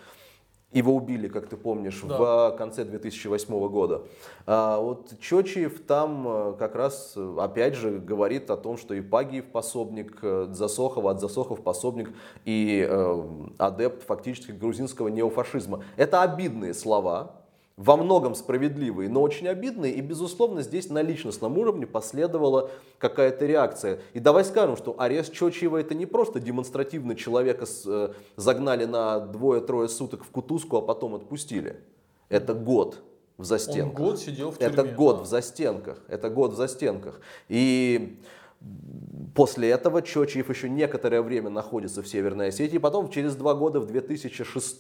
Его 0.76 0.94
убили, 0.94 1.30
как 1.30 1.48
ты 1.48 1.56
помнишь, 1.56 2.02
Да. 2.04 2.18
в 2.18 2.56
конце 2.58 2.84
2008 2.84 3.68
года. 3.70 4.02
А 4.46 4.78
вот 4.80 5.14
Чочиев 5.22 5.80
там 5.88 6.28
э, 6.28 6.54
как 6.60 6.76
раз, 6.76 7.14
э, 7.16 7.36
опять 7.40 7.76
же, 7.76 7.92
говорит 7.98 8.50
о 8.50 8.58
том, 8.58 8.78
что 8.78 8.94
и 8.94 9.00
Пагиев 9.00 9.46
пособник 9.46 10.20
э, 10.22 10.48
Засохова, 10.52 11.12
от 11.12 11.22
Засохов 11.22 11.62
пособник 11.62 12.10
и 12.44 12.86
э, 12.88 13.24
адепт 13.58 14.04
фактически 14.04 14.52
грузинского 14.52 15.08
неофашизма. 15.08 15.82
Это 15.96 16.22
обидные 16.22 16.74
слова, 16.74 17.32
во 17.78 17.98
многом 17.98 18.36
справедливые, 18.36 19.10
но 19.10 19.22
очень 19.22 19.48
обидные. 19.50 19.94
И, 19.94 20.02
безусловно, 20.02 20.62
здесь 20.62 20.90
на 20.90 21.02
личностном 21.02 21.58
уровне 21.58 21.86
последовала 21.86 22.72
какая-то 23.00 23.46
реакция. 23.46 24.00
И 24.14 24.20
давай 24.20 24.46
скажем, 24.46 24.78
что 24.78 24.96
арест 24.98 25.34
Чочиева 25.34 25.78
это 25.78 25.94
не 25.94 26.06
просто 26.06 26.40
демонстративно 26.40 27.16
человека 27.16 27.66
с- 27.66 27.84
э, 27.86 28.14
загнали 28.38 28.86
на 28.86 29.20
двое-трое 29.20 29.90
суток 29.90 30.24
в 30.24 30.30
кутузку, 30.30 30.78
а 30.78 30.82
потом 30.82 31.16
отпустили. 31.16 31.82
Это 32.30 32.54
год 32.54 33.04
в 33.38 33.42
Он 33.42 33.46
застенках. 33.46 34.00
год 34.00 34.20
сидел 34.20 34.52
в 34.52 34.58
тюрьме. 34.58 34.74
Это 34.74 34.84
год 34.84 35.18
да. 35.18 35.24
в 35.24 35.26
застенках. 35.28 35.98
Это 36.08 36.30
год 36.30 36.54
в 36.54 36.56
застенках. 36.56 37.20
И 37.50 38.22
после 39.36 39.70
этого 39.70 40.02
Чочиев 40.02 40.50
еще 40.50 40.70
некоторое 40.70 41.22
время 41.22 41.50
находится 41.50 42.02
в 42.02 42.08
Северной 42.08 42.48
Осетии, 42.48 42.78
потом 42.78 43.10
через 43.10 43.36
два 43.36 43.54
года 43.54 43.82
в 43.82 43.86
2006 43.86 44.78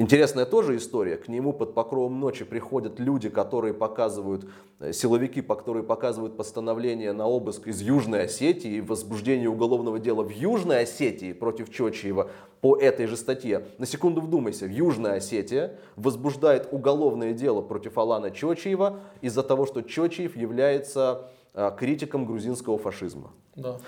Интересная 0.00 0.46
тоже 0.46 0.76
история. 0.76 1.16
К 1.16 1.26
нему 1.26 1.52
под 1.52 1.74
покровом 1.74 2.20
ночи 2.20 2.44
приходят 2.44 3.00
люди, 3.00 3.28
которые 3.28 3.74
показывают, 3.74 4.48
э, 4.78 4.92
силовики, 4.92 5.42
которые 5.42 5.82
показывают 5.82 6.36
постановление 6.36 7.12
на 7.12 7.26
обыск 7.26 7.66
из 7.66 7.80
Южной 7.80 8.26
Осетии 8.26 8.74
и 8.76 8.80
возбуждение 8.80 9.48
уголовного 9.48 9.98
дела 9.98 10.22
в 10.22 10.30
Южной 10.30 10.82
Осетии 10.82 11.32
против 11.32 11.74
Чочиева 11.74 12.30
по 12.60 12.76
этой 12.76 13.06
же 13.06 13.16
статье. 13.16 13.66
На 13.78 13.86
секунду 13.86 14.20
вдумайся, 14.20 14.66
Южная 14.66 15.16
Осетия 15.16 15.72
возбуждает 15.96 16.68
уголовное 16.70 17.32
дело 17.32 17.60
против 17.60 17.98
Алана 17.98 18.30
Чочиева 18.30 19.00
из-за 19.20 19.42
того, 19.42 19.66
что 19.66 19.82
Чочиев 19.82 20.36
является 20.36 21.28
э, 21.54 21.72
критиком 21.76 22.24
грузинского 22.24 22.78
фашизма. 22.78 23.32
Да. 23.56 23.78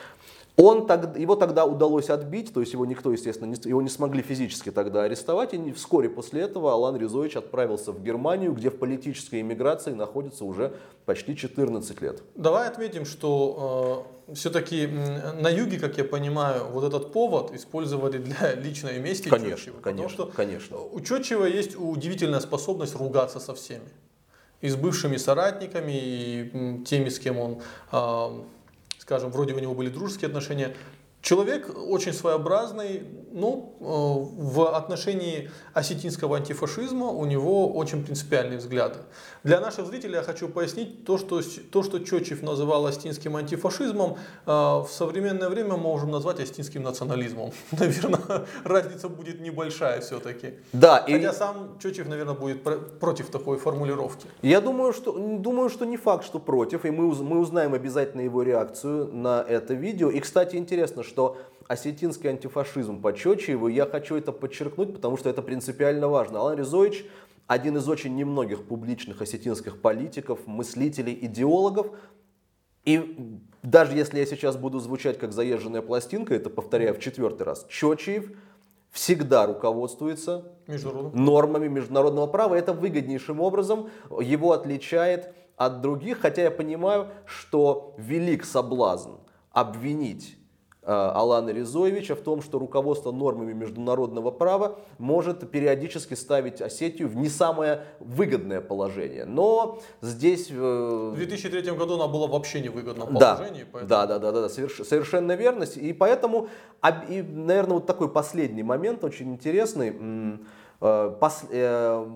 Он 0.61 0.87
так, 0.87 1.17
его 1.17 1.37
тогда 1.37 1.65
удалось 1.65 2.11
отбить, 2.11 2.53
то 2.53 2.61
есть 2.61 2.75
его 2.75 2.85
никто, 2.85 3.11
естественно, 3.11 3.49
не, 3.49 3.57
его 3.69 3.81
не 3.81 3.89
смогли 3.89 4.23
физически 4.23 4.71
тогда 4.71 5.05
арестовать, 5.05 5.55
и 5.55 5.73
вскоре 5.73 6.11
после 6.11 6.43
этого 6.43 6.73
Алан 6.73 6.97
Резович 6.97 7.37
отправился 7.37 7.93
в 7.93 8.03
Германию, 8.03 8.53
где 8.53 8.69
в 8.69 8.79
политической 8.79 9.41
эмиграции 9.41 9.93
находится 9.93 10.45
уже 10.45 10.75
почти 11.07 11.35
14 11.35 12.03
лет. 12.03 12.23
Давай 12.35 12.69
отметим, 12.69 13.07
что 13.07 14.07
все-таки 14.35 14.87
на 14.87 15.49
юге, 15.49 15.79
как 15.79 15.97
я 15.97 16.05
понимаю, 16.05 16.67
вот 16.71 16.85
этот 16.85 17.13
повод 17.13 17.55
использовали 17.55 18.19
для 18.19 18.55
личной 18.55 18.99
мести 18.99 19.29
Конечно, 19.29 19.57
Чочева, 19.57 19.81
конечно, 19.81 20.09
потому 20.09 20.09
что 20.09 20.37
конечно. 20.37 20.79
У 20.79 21.01
Чочева 21.01 21.47
есть 21.47 21.75
удивительная 21.75 22.41
способность 22.41 22.95
ругаться 22.97 23.41
со 23.41 23.55
всеми. 23.55 23.89
И 24.61 24.69
с 24.69 24.77
бывшими 24.77 25.17
соратниками, 25.17 25.93
и 25.95 26.85
теми, 26.85 27.09
с 27.09 27.19
кем 27.19 27.39
он, 27.39 27.63
а, 27.91 28.45
скажем, 29.11 29.33
вроде 29.33 29.55
у 29.55 29.59
него 29.59 29.75
были 29.75 29.89
дружеские 29.89 30.29
отношения. 30.29 30.73
Человек 31.23 31.71
очень 31.89 32.15
своеобразный, 32.15 33.03
ну, 33.33 33.75
э, 33.79 33.85
в 33.85 34.75
отношении 34.75 35.51
осетинского 35.75 36.39
антифашизма 36.39 37.09
у 37.09 37.27
него 37.27 37.71
очень 37.73 38.03
принципиальные 38.03 38.59
взгляды. 38.59 39.01
Для 39.45 39.61
наших 39.61 39.87
зрителей 39.87 40.15
я 40.15 40.23
хочу 40.23 40.49
пояснить 40.49 41.05
то, 41.05 41.19
что, 41.19 41.43
то, 41.71 41.83
что 41.83 41.99
Чочев 41.99 42.43
называл 42.43 42.87
остинским 42.87 43.37
антифашизмом, 43.37 44.17
э, 44.47 44.51
в 44.51 44.89
современное 44.91 45.51
время 45.51 45.73
мы 45.73 45.77
можем 45.79 46.11
назвать 46.11 46.41
остинским 46.41 46.83
национализмом. 46.83 47.53
Наверное, 47.73 48.47
разница 48.65 49.09
будет 49.11 49.41
небольшая 49.41 50.01
все-таки. 50.01 50.55
Да, 50.73 50.99
и 50.99 51.13
Хотя 51.13 51.33
сам 51.35 51.79
Чочев, 51.83 52.09
наверное, 52.09 52.35
будет 52.35 52.63
про- 52.63 52.79
против 52.79 53.29
такой 53.31 53.59
формулировки. 53.59 54.27
я 54.41 54.61
думаю 54.63 54.95
что, 54.95 55.13
думаю, 55.13 55.69
что 55.69 55.85
не 55.85 55.99
факт, 55.99 56.25
что 56.25 56.39
против, 56.39 56.87
и 56.87 56.91
мы, 56.91 57.15
мы 57.15 57.39
узнаем 57.41 57.75
обязательно 57.75 58.23
его 58.23 58.43
реакцию 58.43 59.13
на 59.13 59.45
это 59.47 59.75
видео. 59.75 60.11
И, 60.11 60.19
кстати, 60.21 60.57
интересно, 60.57 61.03
что 61.11 61.37
осетинский 61.69 62.31
антифашизм 62.31 63.03
по 63.03 63.13
Чочиеву, 63.13 63.69
я 63.69 63.85
хочу 63.85 64.17
это 64.17 64.33
подчеркнуть, 64.33 64.95
потому 64.95 65.17
что 65.19 65.29
это 65.29 65.43
принципиально 65.43 66.09
важно. 66.09 66.39
Алан 66.39 66.57
Резович 66.57 67.05
один 67.47 67.77
из 67.77 67.89
очень 67.89 68.15
немногих 68.15 68.65
публичных 68.65 69.23
осетинских 69.23 69.81
политиков, 69.81 70.47
мыслителей, 70.47 71.19
идеологов, 71.21 71.89
И 72.85 73.41
даже 73.63 73.97
если 73.97 74.19
я 74.19 74.27
сейчас 74.27 74.57
буду 74.57 74.79
звучать 74.79 75.19
как 75.19 75.33
заезженная 75.33 75.83
пластинка, 75.83 76.35
это 76.35 76.49
повторяю 76.49 76.95
в 76.95 77.01
четвертый 77.01 77.43
раз, 77.43 77.67
Чочиев 77.69 78.33
всегда 78.91 79.47
руководствуется 79.47 80.53
нормами 81.13 81.69
международного 81.69 82.27
права. 82.27 82.55
Это 82.55 82.73
выгоднейшим 82.73 83.41
образом 83.41 83.91
его 84.21 84.53
отличает 84.53 85.35
от 85.57 85.81
других, 85.81 86.21
хотя 86.21 86.43
я 86.43 86.51
понимаю, 86.51 87.09
что 87.27 87.95
велик 87.99 88.45
соблазн 88.45 89.13
обвинить 89.53 90.40
Алана 90.83 91.51
Резоевича 91.51 92.15
в 92.15 92.21
том, 92.23 92.41
что 92.43 92.59
руководство 92.59 93.13
нормами 93.13 93.53
международного 93.53 94.31
права 94.31 94.79
может 94.99 95.51
периодически 95.51 96.15
ставить 96.15 96.61
Осетию 96.63 97.09
в 97.09 97.17
не 97.17 97.29
самое 97.29 97.83
выгодное 98.01 98.61
положение. 98.63 99.27
Но 99.27 99.79
здесь... 100.01 100.49
э, 100.51 101.11
В 101.13 101.17
2003 101.17 101.73
году 101.73 101.95
она 101.97 102.09
была 102.09 102.27
вообще 102.29 102.61
не 102.61 102.71
выгодном 102.71 103.15
да, 103.15 103.37
положении. 103.37 103.65
поэтому- 103.71 103.89
да, 103.89 104.07
да, 104.07 104.19
да, 104.19 104.33
да, 104.33 104.41
да, 104.43 104.47
соверш- 104.49 104.85
совершенно 104.85 105.33
верно. 105.33 105.65
И 105.65 105.93
поэтому, 105.93 106.49
об- 106.81 107.11
и, 107.11 107.21
наверное, 107.23 107.75
вот 107.75 107.87
такой 107.87 108.09
последний 108.11 108.63
момент 108.63 109.05
очень 109.05 109.31
интересный. 109.33 109.93
Э, 110.81 111.15
пос- 111.21 111.47
э, 111.51 112.07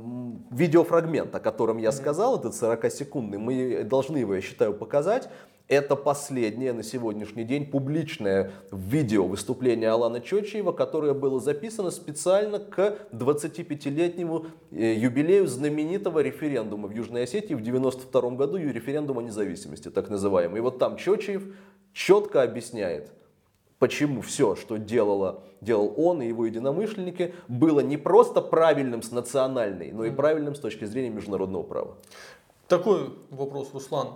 видеофрагмент, 0.50 1.34
о 1.34 1.40
котором 1.40 1.76
я 1.76 1.92
сказал, 1.92 2.38
этот 2.38 2.54
40-секундный, 2.54 3.38
мы 3.38 3.84
должны 3.84 4.16
его, 4.18 4.34
я 4.34 4.40
считаю, 4.40 4.72
показать. 4.72 5.28
Это 5.66 5.96
последнее 5.96 6.74
на 6.74 6.82
сегодняшний 6.82 7.44
день 7.44 7.66
публичное 7.66 8.52
видео 8.70 9.26
выступление 9.26 9.90
Алана 9.90 10.20
Чочиева, 10.20 10.72
которое 10.72 11.14
было 11.14 11.40
записано 11.40 11.90
специально 11.90 12.58
к 12.58 12.98
25-летнему 13.12 14.46
э, 14.70 14.94
юбилею 14.94 15.46
знаменитого 15.46 16.20
референдума 16.20 16.88
в 16.88 16.92
Южной 16.92 17.24
Осетии 17.24 17.54
в 17.54 17.62
92 17.62 18.30
году, 18.30 18.56
референдума 18.56 19.22
независимости, 19.22 19.90
так 19.90 20.08
называемый. 20.08 20.58
И 20.58 20.62
вот 20.62 20.78
там 20.78 20.96
Чочиев 20.96 21.44
четко 21.92 22.42
объясняет, 22.42 23.10
почему 23.84 24.22
все, 24.22 24.56
что 24.56 24.78
делало, 24.78 25.42
делал 25.60 25.92
он 25.98 26.22
и 26.22 26.26
его 26.28 26.46
единомышленники, 26.46 27.34
было 27.48 27.80
не 27.80 27.98
просто 27.98 28.40
правильным 28.40 29.02
с 29.02 29.10
национальной, 29.10 29.92
но 29.92 30.06
и 30.06 30.10
правильным 30.10 30.54
с 30.54 30.58
точки 30.58 30.86
зрения 30.86 31.10
международного 31.10 31.62
права. 31.64 31.96
Такой 32.66 33.12
вопрос, 33.28 33.68
Руслан. 33.74 34.14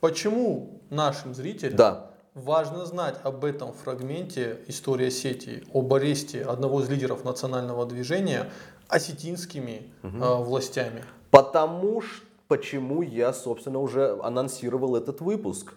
Почему 0.00 0.80
нашим 0.90 1.36
зрителям 1.36 1.76
Да. 1.76 2.10
важно 2.34 2.84
знать 2.84 3.14
об 3.22 3.44
этом 3.44 3.72
фрагменте 3.72 4.58
истории 4.66 5.06
Осетии, 5.06 5.62
об 5.72 5.94
аресте 5.94 6.42
одного 6.42 6.80
из 6.80 6.88
лидеров 6.88 7.22
национального 7.24 7.86
движения 7.86 8.50
осетинскими 8.88 9.92
э, 10.02 10.08
властями? 10.08 11.04
Потому 11.30 12.00
что, 12.00 12.26
почему 12.48 13.02
я, 13.02 13.32
собственно, 13.32 13.78
уже 13.78 14.18
анонсировал 14.20 14.96
этот 14.96 15.20
выпуск. 15.20 15.74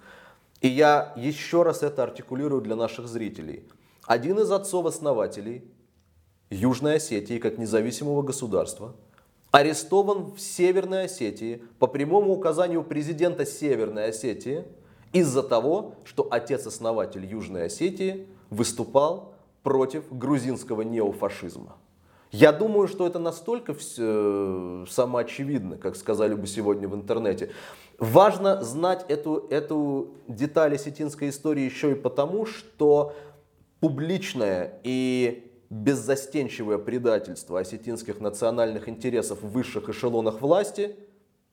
И 0.62 0.68
я 0.68 1.14
еще 1.16 1.64
раз 1.64 1.84
это 1.84 2.04
артикулирую 2.04 2.62
для 2.62 2.76
наших 2.76 3.08
зрителей. 3.08 3.68
Один 4.06 4.40
из 4.40 4.52
отцов-основателей 4.52 5.64
Южной 6.50 6.96
Осетии 6.96 7.38
как 7.38 7.58
независимого 7.58 8.24
государства 8.24 8.96
арестован 9.52 10.32
в 10.32 10.40
Северной 10.40 11.06
Осетии 11.06 11.64
по 11.80 11.88
прямому 11.88 12.34
указанию 12.34 12.84
президента 12.84 13.46
Северной 13.46 14.10
Осетии 14.10 14.66
из-за 15.14 15.44
того, 15.44 15.96
что 16.04 16.28
отец-основатель 16.30 17.26
Южной 17.26 17.66
Осетии 17.66 18.28
выступал 18.50 19.34
против 19.64 20.12
грузинского 20.12 20.82
неофашизма. 20.82 21.78
Я 22.32 22.52
думаю, 22.52 22.88
что 22.88 23.08
это 23.08 23.18
настолько 23.18 23.72
вс- 23.72 23.96
э, 23.98 24.86
самоочевидно, 24.90 25.78
как 25.78 25.96
сказали 25.96 26.36
бы 26.36 26.46
сегодня 26.46 26.88
в 26.88 26.94
интернете. 26.96 27.50
Важно 27.98 28.64
знать 28.64 29.04
эту, 29.10 29.48
эту 29.50 30.14
деталь 30.28 30.76
осетинской 30.76 31.30
истории 31.30 31.64
еще 31.64 31.92
и 31.92 31.96
потому, 31.96 32.46
что 32.46 33.14
публичное 33.80 34.80
и 34.84 35.52
беззастенчивое 35.72 36.78
предательство 36.78 37.60
осетинских 37.60 38.20
национальных 38.20 38.88
интересов 38.90 39.42
в 39.42 39.50
высших 39.50 39.90
эшелонах 39.90 40.42
власти, 40.42 40.96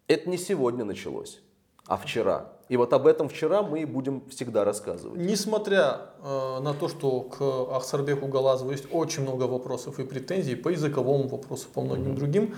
это 0.08 0.28
не 0.28 0.38
сегодня 0.38 0.84
началось, 0.84 1.40
а 1.86 1.96
вчера. 1.96 2.46
И 2.68 2.76
вот 2.76 2.92
об 2.92 3.06
этом 3.06 3.28
вчера 3.28 3.62
мы 3.62 3.82
и 3.82 3.84
будем 3.84 4.22
всегда 4.28 4.64
рассказывать. 4.64 5.20
Несмотря 5.20 6.00
э, 6.22 6.58
на 6.60 6.74
то, 6.74 6.88
что 6.88 7.20
к 7.20 7.76
Ахсарбеку 7.76 8.26
Галазову 8.26 8.72
есть 8.72 8.86
очень 8.90 9.22
много 9.22 9.44
вопросов 9.44 10.00
и 10.00 10.04
претензий 10.04 10.56
по 10.56 10.68
языковому 10.68 11.28
вопросу, 11.28 11.68
по 11.72 11.82
многим 11.82 12.16
другим, 12.16 12.56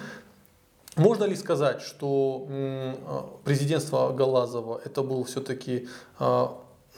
можно 0.97 1.25
ли 1.25 1.37
сказать, 1.37 1.83
что 1.83 2.47
э, 2.49 2.95
президентство 3.45 4.12
Галазова 4.12 4.81
это 4.85 5.03
был 5.03 5.25
все-таки 5.25 5.88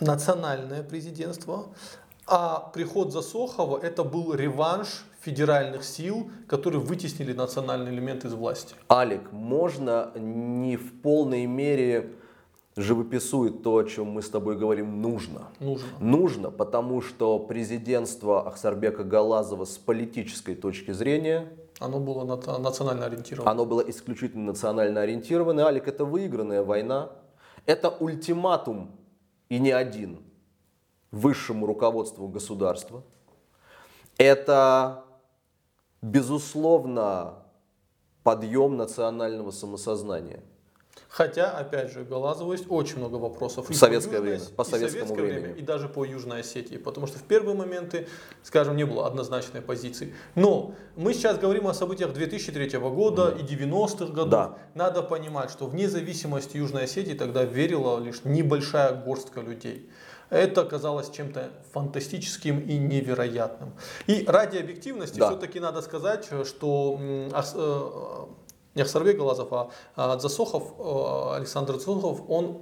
национальное 0.01 0.83
президентство, 0.83 1.66
а 2.27 2.71
приход 2.73 3.12
Засохова 3.12 3.79
это 3.79 4.05
был 4.05 4.35
реванш 4.35 5.05
федеральных 5.21 5.85
сил, 5.85 6.31
которые 6.47 6.81
вытеснили 6.81 7.33
национальный 7.33 7.90
элемент 7.90 8.25
из 8.25 8.33
власти. 8.33 8.75
Алик, 8.88 9.33
можно 9.33 10.12
не 10.14 10.77
в 10.77 11.03
полной 11.03 11.47
мере 11.47 12.12
живописует 12.81 13.62
то, 13.62 13.77
о 13.77 13.85
чем 13.85 14.09
мы 14.09 14.23
с 14.23 14.29
тобой 14.29 14.57
говорим, 14.57 15.01
нужно. 15.03 15.49
Нужно. 15.61 15.88
Нужно, 16.01 16.51
потому 16.51 17.03
что 17.03 17.38
президентство 17.38 18.47
Ахсарбека 18.47 19.05
Галазова 19.05 19.64
с 19.64 19.79
политической 19.79 20.55
точки 20.55 20.93
зрения 20.93 21.49
Оно 21.79 21.99
было 21.99 22.25
национально 22.25 23.07
ориентировано. 23.07 23.51
Оно 23.51 23.64
было 23.64 23.81
исключительно 23.81 24.47
национально 24.47 25.03
ориентировано. 25.03 25.66
Алик, 25.66 25.88
это 25.88 26.05
выигранная 26.05 26.62
война. 26.62 27.11
Это 27.66 27.90
ультиматум, 27.90 28.90
и 29.51 29.59
не 29.59 29.73
один, 29.73 30.23
высшему 31.11 31.66
руководству 31.66 32.29
государства. 32.29 33.03
Это, 34.16 35.05
безусловно, 36.01 37.35
подъем 38.23 38.77
национального 38.77 39.51
самосознания. 39.51 40.43
Хотя, 41.09 41.51
опять 41.51 41.93
же, 41.93 42.05
Галазову 42.05 42.53
есть 42.53 42.67
очень 42.69 42.99
много 42.99 43.17
вопросов. 43.17 43.69
В 43.69 43.75
советское 43.75 44.17
Южной 44.19 44.31
время, 44.37 44.45
по 44.57 44.65
советскому 44.65 45.07
советское 45.07 45.23
времени. 45.25 45.41
время, 45.47 45.55
и 45.57 45.63
даже 45.63 45.89
по 45.89 46.05
Южной 46.05 46.41
Осетии. 46.41 46.77
Потому 46.77 47.07
что 47.09 47.19
в 47.19 47.23
первые 47.23 47.57
моменты, 47.57 48.07
скажем, 48.45 48.77
не 48.77 48.85
было 48.85 49.07
однозначной 49.07 49.61
позиции. 49.61 50.15
Но 50.37 50.75
мы 50.97 51.13
сейчас 51.15 51.39
говорим 51.39 51.67
о 51.67 51.75
событиях 51.75 52.13
2003 52.13 52.79
года 52.79 53.31
и 53.31 53.43
90-х 53.43 54.07
годов. 54.13 54.31
Да. 54.31 54.59
Надо 54.75 55.03
понимать, 55.03 55.51
что 55.51 55.67
вне 55.67 55.89
зависимости 55.89 56.59
Южной 56.59 56.85
Осетии 56.85 57.15
тогда 57.15 57.43
верила 57.45 57.99
лишь 57.99 58.23
небольшая 58.25 58.93
горстка 58.95 59.41
людей. 59.41 59.91
Это 60.31 60.65
казалось 60.65 61.11
чем-то 61.11 61.51
фантастическим 61.73 62.61
и 62.61 62.79
невероятным. 62.79 63.73
И 64.07 64.25
ради 64.29 64.59
объективности 64.59 65.19
Да. 65.19 65.31
все-таки 65.31 65.59
надо 65.59 65.83
сказать, 65.83 66.29
что 66.47 66.97
э, 67.01 68.27
не 68.74 68.83
Ахсарбек 68.83 69.18
Галазов, 69.18 69.52
а, 69.52 69.70
а 69.96 70.18
Засохов, 70.18 70.74
э, 70.78 71.37
Александр 71.37 71.74
Засохов, 71.74 72.22
он 72.28 72.59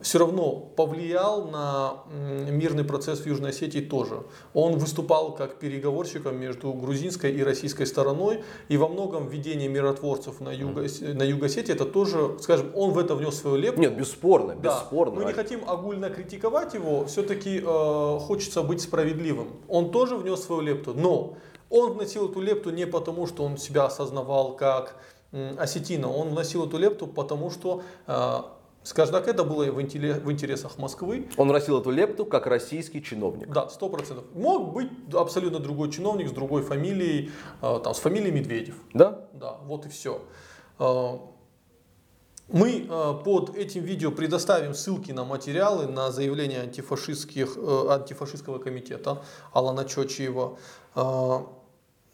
все 0.00 0.18
равно 0.18 0.52
повлиял 0.52 1.44
на 1.48 2.04
мирный 2.50 2.84
процесс 2.84 3.20
в 3.20 3.26
Южной 3.26 3.50
Осетии 3.50 3.80
тоже. 3.80 4.22
Он 4.54 4.78
выступал 4.78 5.34
как 5.34 5.58
переговорщиком 5.58 6.40
между 6.40 6.72
грузинской 6.72 7.32
и 7.32 7.42
российской 7.42 7.84
стороной, 7.84 8.42
и 8.68 8.76
во 8.76 8.88
многом 8.88 9.28
введение 9.28 9.68
миротворцев 9.68 10.40
на, 10.40 10.50
юго, 10.50 10.86
на 11.02 11.22
Юго-Осетии, 11.22 11.72
это 11.72 11.84
тоже, 11.84 12.36
скажем, 12.40 12.72
он 12.74 12.92
в 12.92 12.98
это 12.98 13.14
внес 13.14 13.38
свою 13.38 13.56
лепту. 13.56 13.80
Нет, 13.80 13.96
бесспорно, 13.96 14.54
Да, 14.54 14.80
бесспорно. 14.80 15.16
мы 15.16 15.24
не 15.26 15.32
хотим 15.32 15.68
огульно 15.68 16.08
критиковать 16.08 16.74
его, 16.74 17.04
все-таки 17.04 17.62
э, 17.62 18.18
хочется 18.20 18.62
быть 18.62 18.80
справедливым. 18.80 19.48
Он 19.68 19.90
тоже 19.90 20.16
внес 20.16 20.42
свою 20.42 20.62
лепту, 20.62 20.94
но 20.94 21.36
он 21.68 21.92
вносил 21.92 22.28
эту 22.30 22.40
лепту 22.40 22.70
не 22.70 22.86
потому, 22.86 23.26
что 23.26 23.44
он 23.44 23.58
себя 23.58 23.84
осознавал 23.84 24.56
как 24.56 24.96
осетина, 25.32 26.10
он 26.10 26.30
вносил 26.30 26.66
эту 26.66 26.78
лепту 26.78 27.06
потому, 27.06 27.50
что, 27.50 27.82
э, 28.06 28.40
скажем 28.82 29.14
так, 29.14 29.28
это 29.28 29.44
было 29.44 29.64
в, 29.64 29.80
интересах 29.80 30.78
Москвы. 30.78 31.28
Он 31.36 31.48
носил 31.48 31.80
эту 31.80 31.90
лепту 31.90 32.24
как 32.26 32.46
российский 32.46 33.02
чиновник. 33.02 33.48
Да, 33.48 33.68
сто 33.68 33.88
процентов. 33.88 34.24
Мог 34.34 34.72
быть 34.72 34.90
абсолютно 35.12 35.60
другой 35.60 35.90
чиновник 35.90 36.28
с 36.28 36.32
другой 36.32 36.62
фамилией, 36.62 37.30
э, 37.62 37.80
там, 37.82 37.94
с 37.94 37.98
фамилией 37.98 38.32
Медведев. 38.32 38.76
Да? 38.92 39.26
Да, 39.32 39.58
вот 39.64 39.86
и 39.86 39.88
все. 39.88 40.22
Мы 42.52 42.86
э, 42.88 43.14
под 43.24 43.54
этим 43.54 43.84
видео 43.84 44.10
предоставим 44.10 44.74
ссылки 44.74 45.12
на 45.12 45.24
материалы, 45.24 45.86
на 45.86 46.10
заявление 46.10 46.62
антифашистских, 46.62 47.56
э, 47.56 47.86
антифашистского 47.90 48.58
комитета 48.58 49.22
Алана 49.52 49.84
Чочиева. 49.84 50.58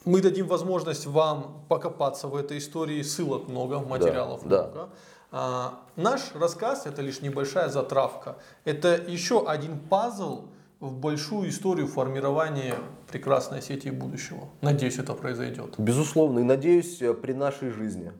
Мы 0.06 0.22
дадим 0.22 0.46
возможность 0.46 1.04
вам 1.04 1.64
покопаться 1.68 2.28
в 2.28 2.36
этой 2.36 2.58
истории. 2.58 3.02
Ссылок 3.02 3.48
много, 3.48 3.80
материалов 3.80 4.40
да. 4.44 4.62
много. 4.62 4.88
А, 5.32 5.80
Наш 5.96 6.20
рассказ 6.34 6.86
это 6.86 7.02
лишь 7.02 7.20
небольшая 7.20 7.68
затравка. 7.68 8.36
Это 8.64 8.94
еще 8.94 9.46
один 9.46 9.80
пазл 9.80 10.46
в 10.78 10.92
большую 10.92 11.48
историю 11.50 11.88
формирования 11.88 12.76
прекрасной 13.10 13.58
Осетии 13.58 13.90
будущего. 13.90 14.48
Надеюсь, 14.60 14.98
это 14.98 15.14
произойдет. 15.14 15.74
Безусловно, 15.76 16.38
и 16.38 16.42
надеюсь, 16.44 17.02
э, 17.02 17.12
при 17.12 17.32
нашей 17.32 17.70
жизни. 17.70 18.12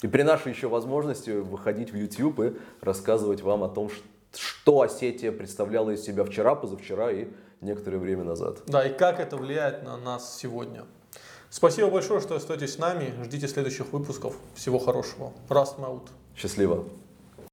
И 0.00 0.08
при 0.08 0.22
нашей 0.22 0.52
еще 0.52 0.68
возможности 0.68 1.30
выходить 1.30 1.92
в 1.92 1.96
YouTube 1.96 2.40
и 2.40 2.56
рассказывать 2.80 3.42
вам 3.42 3.62
о 3.62 3.68
том, 3.68 3.90
что 4.32 4.80
Осетия 4.80 5.32
представляла 5.32 5.90
из 5.90 6.02
себя 6.02 6.24
вчера, 6.24 6.54
позавчера 6.54 7.10
и 7.10 7.28
некоторое 7.60 7.98
время 7.98 8.24
назад. 8.24 8.62
Да, 8.66 8.86
и 8.86 8.96
как 8.96 9.20
это 9.20 9.36
влияет 9.36 9.82
на 9.82 9.98
нас 9.98 10.38
сегодня. 10.38 10.86
Спасибо 11.50 11.90
большое, 11.90 12.20
что 12.20 12.36
остаетесь 12.36 12.74
с 12.74 12.78
нами. 12.78 13.12
Ждите 13.24 13.48
следующих 13.48 13.92
выпусков. 13.92 14.36
Всего 14.54 14.78
хорошего. 14.78 15.32
Раст 15.48 15.78
Маут. 15.78 16.04
Счастливо. 16.36 16.84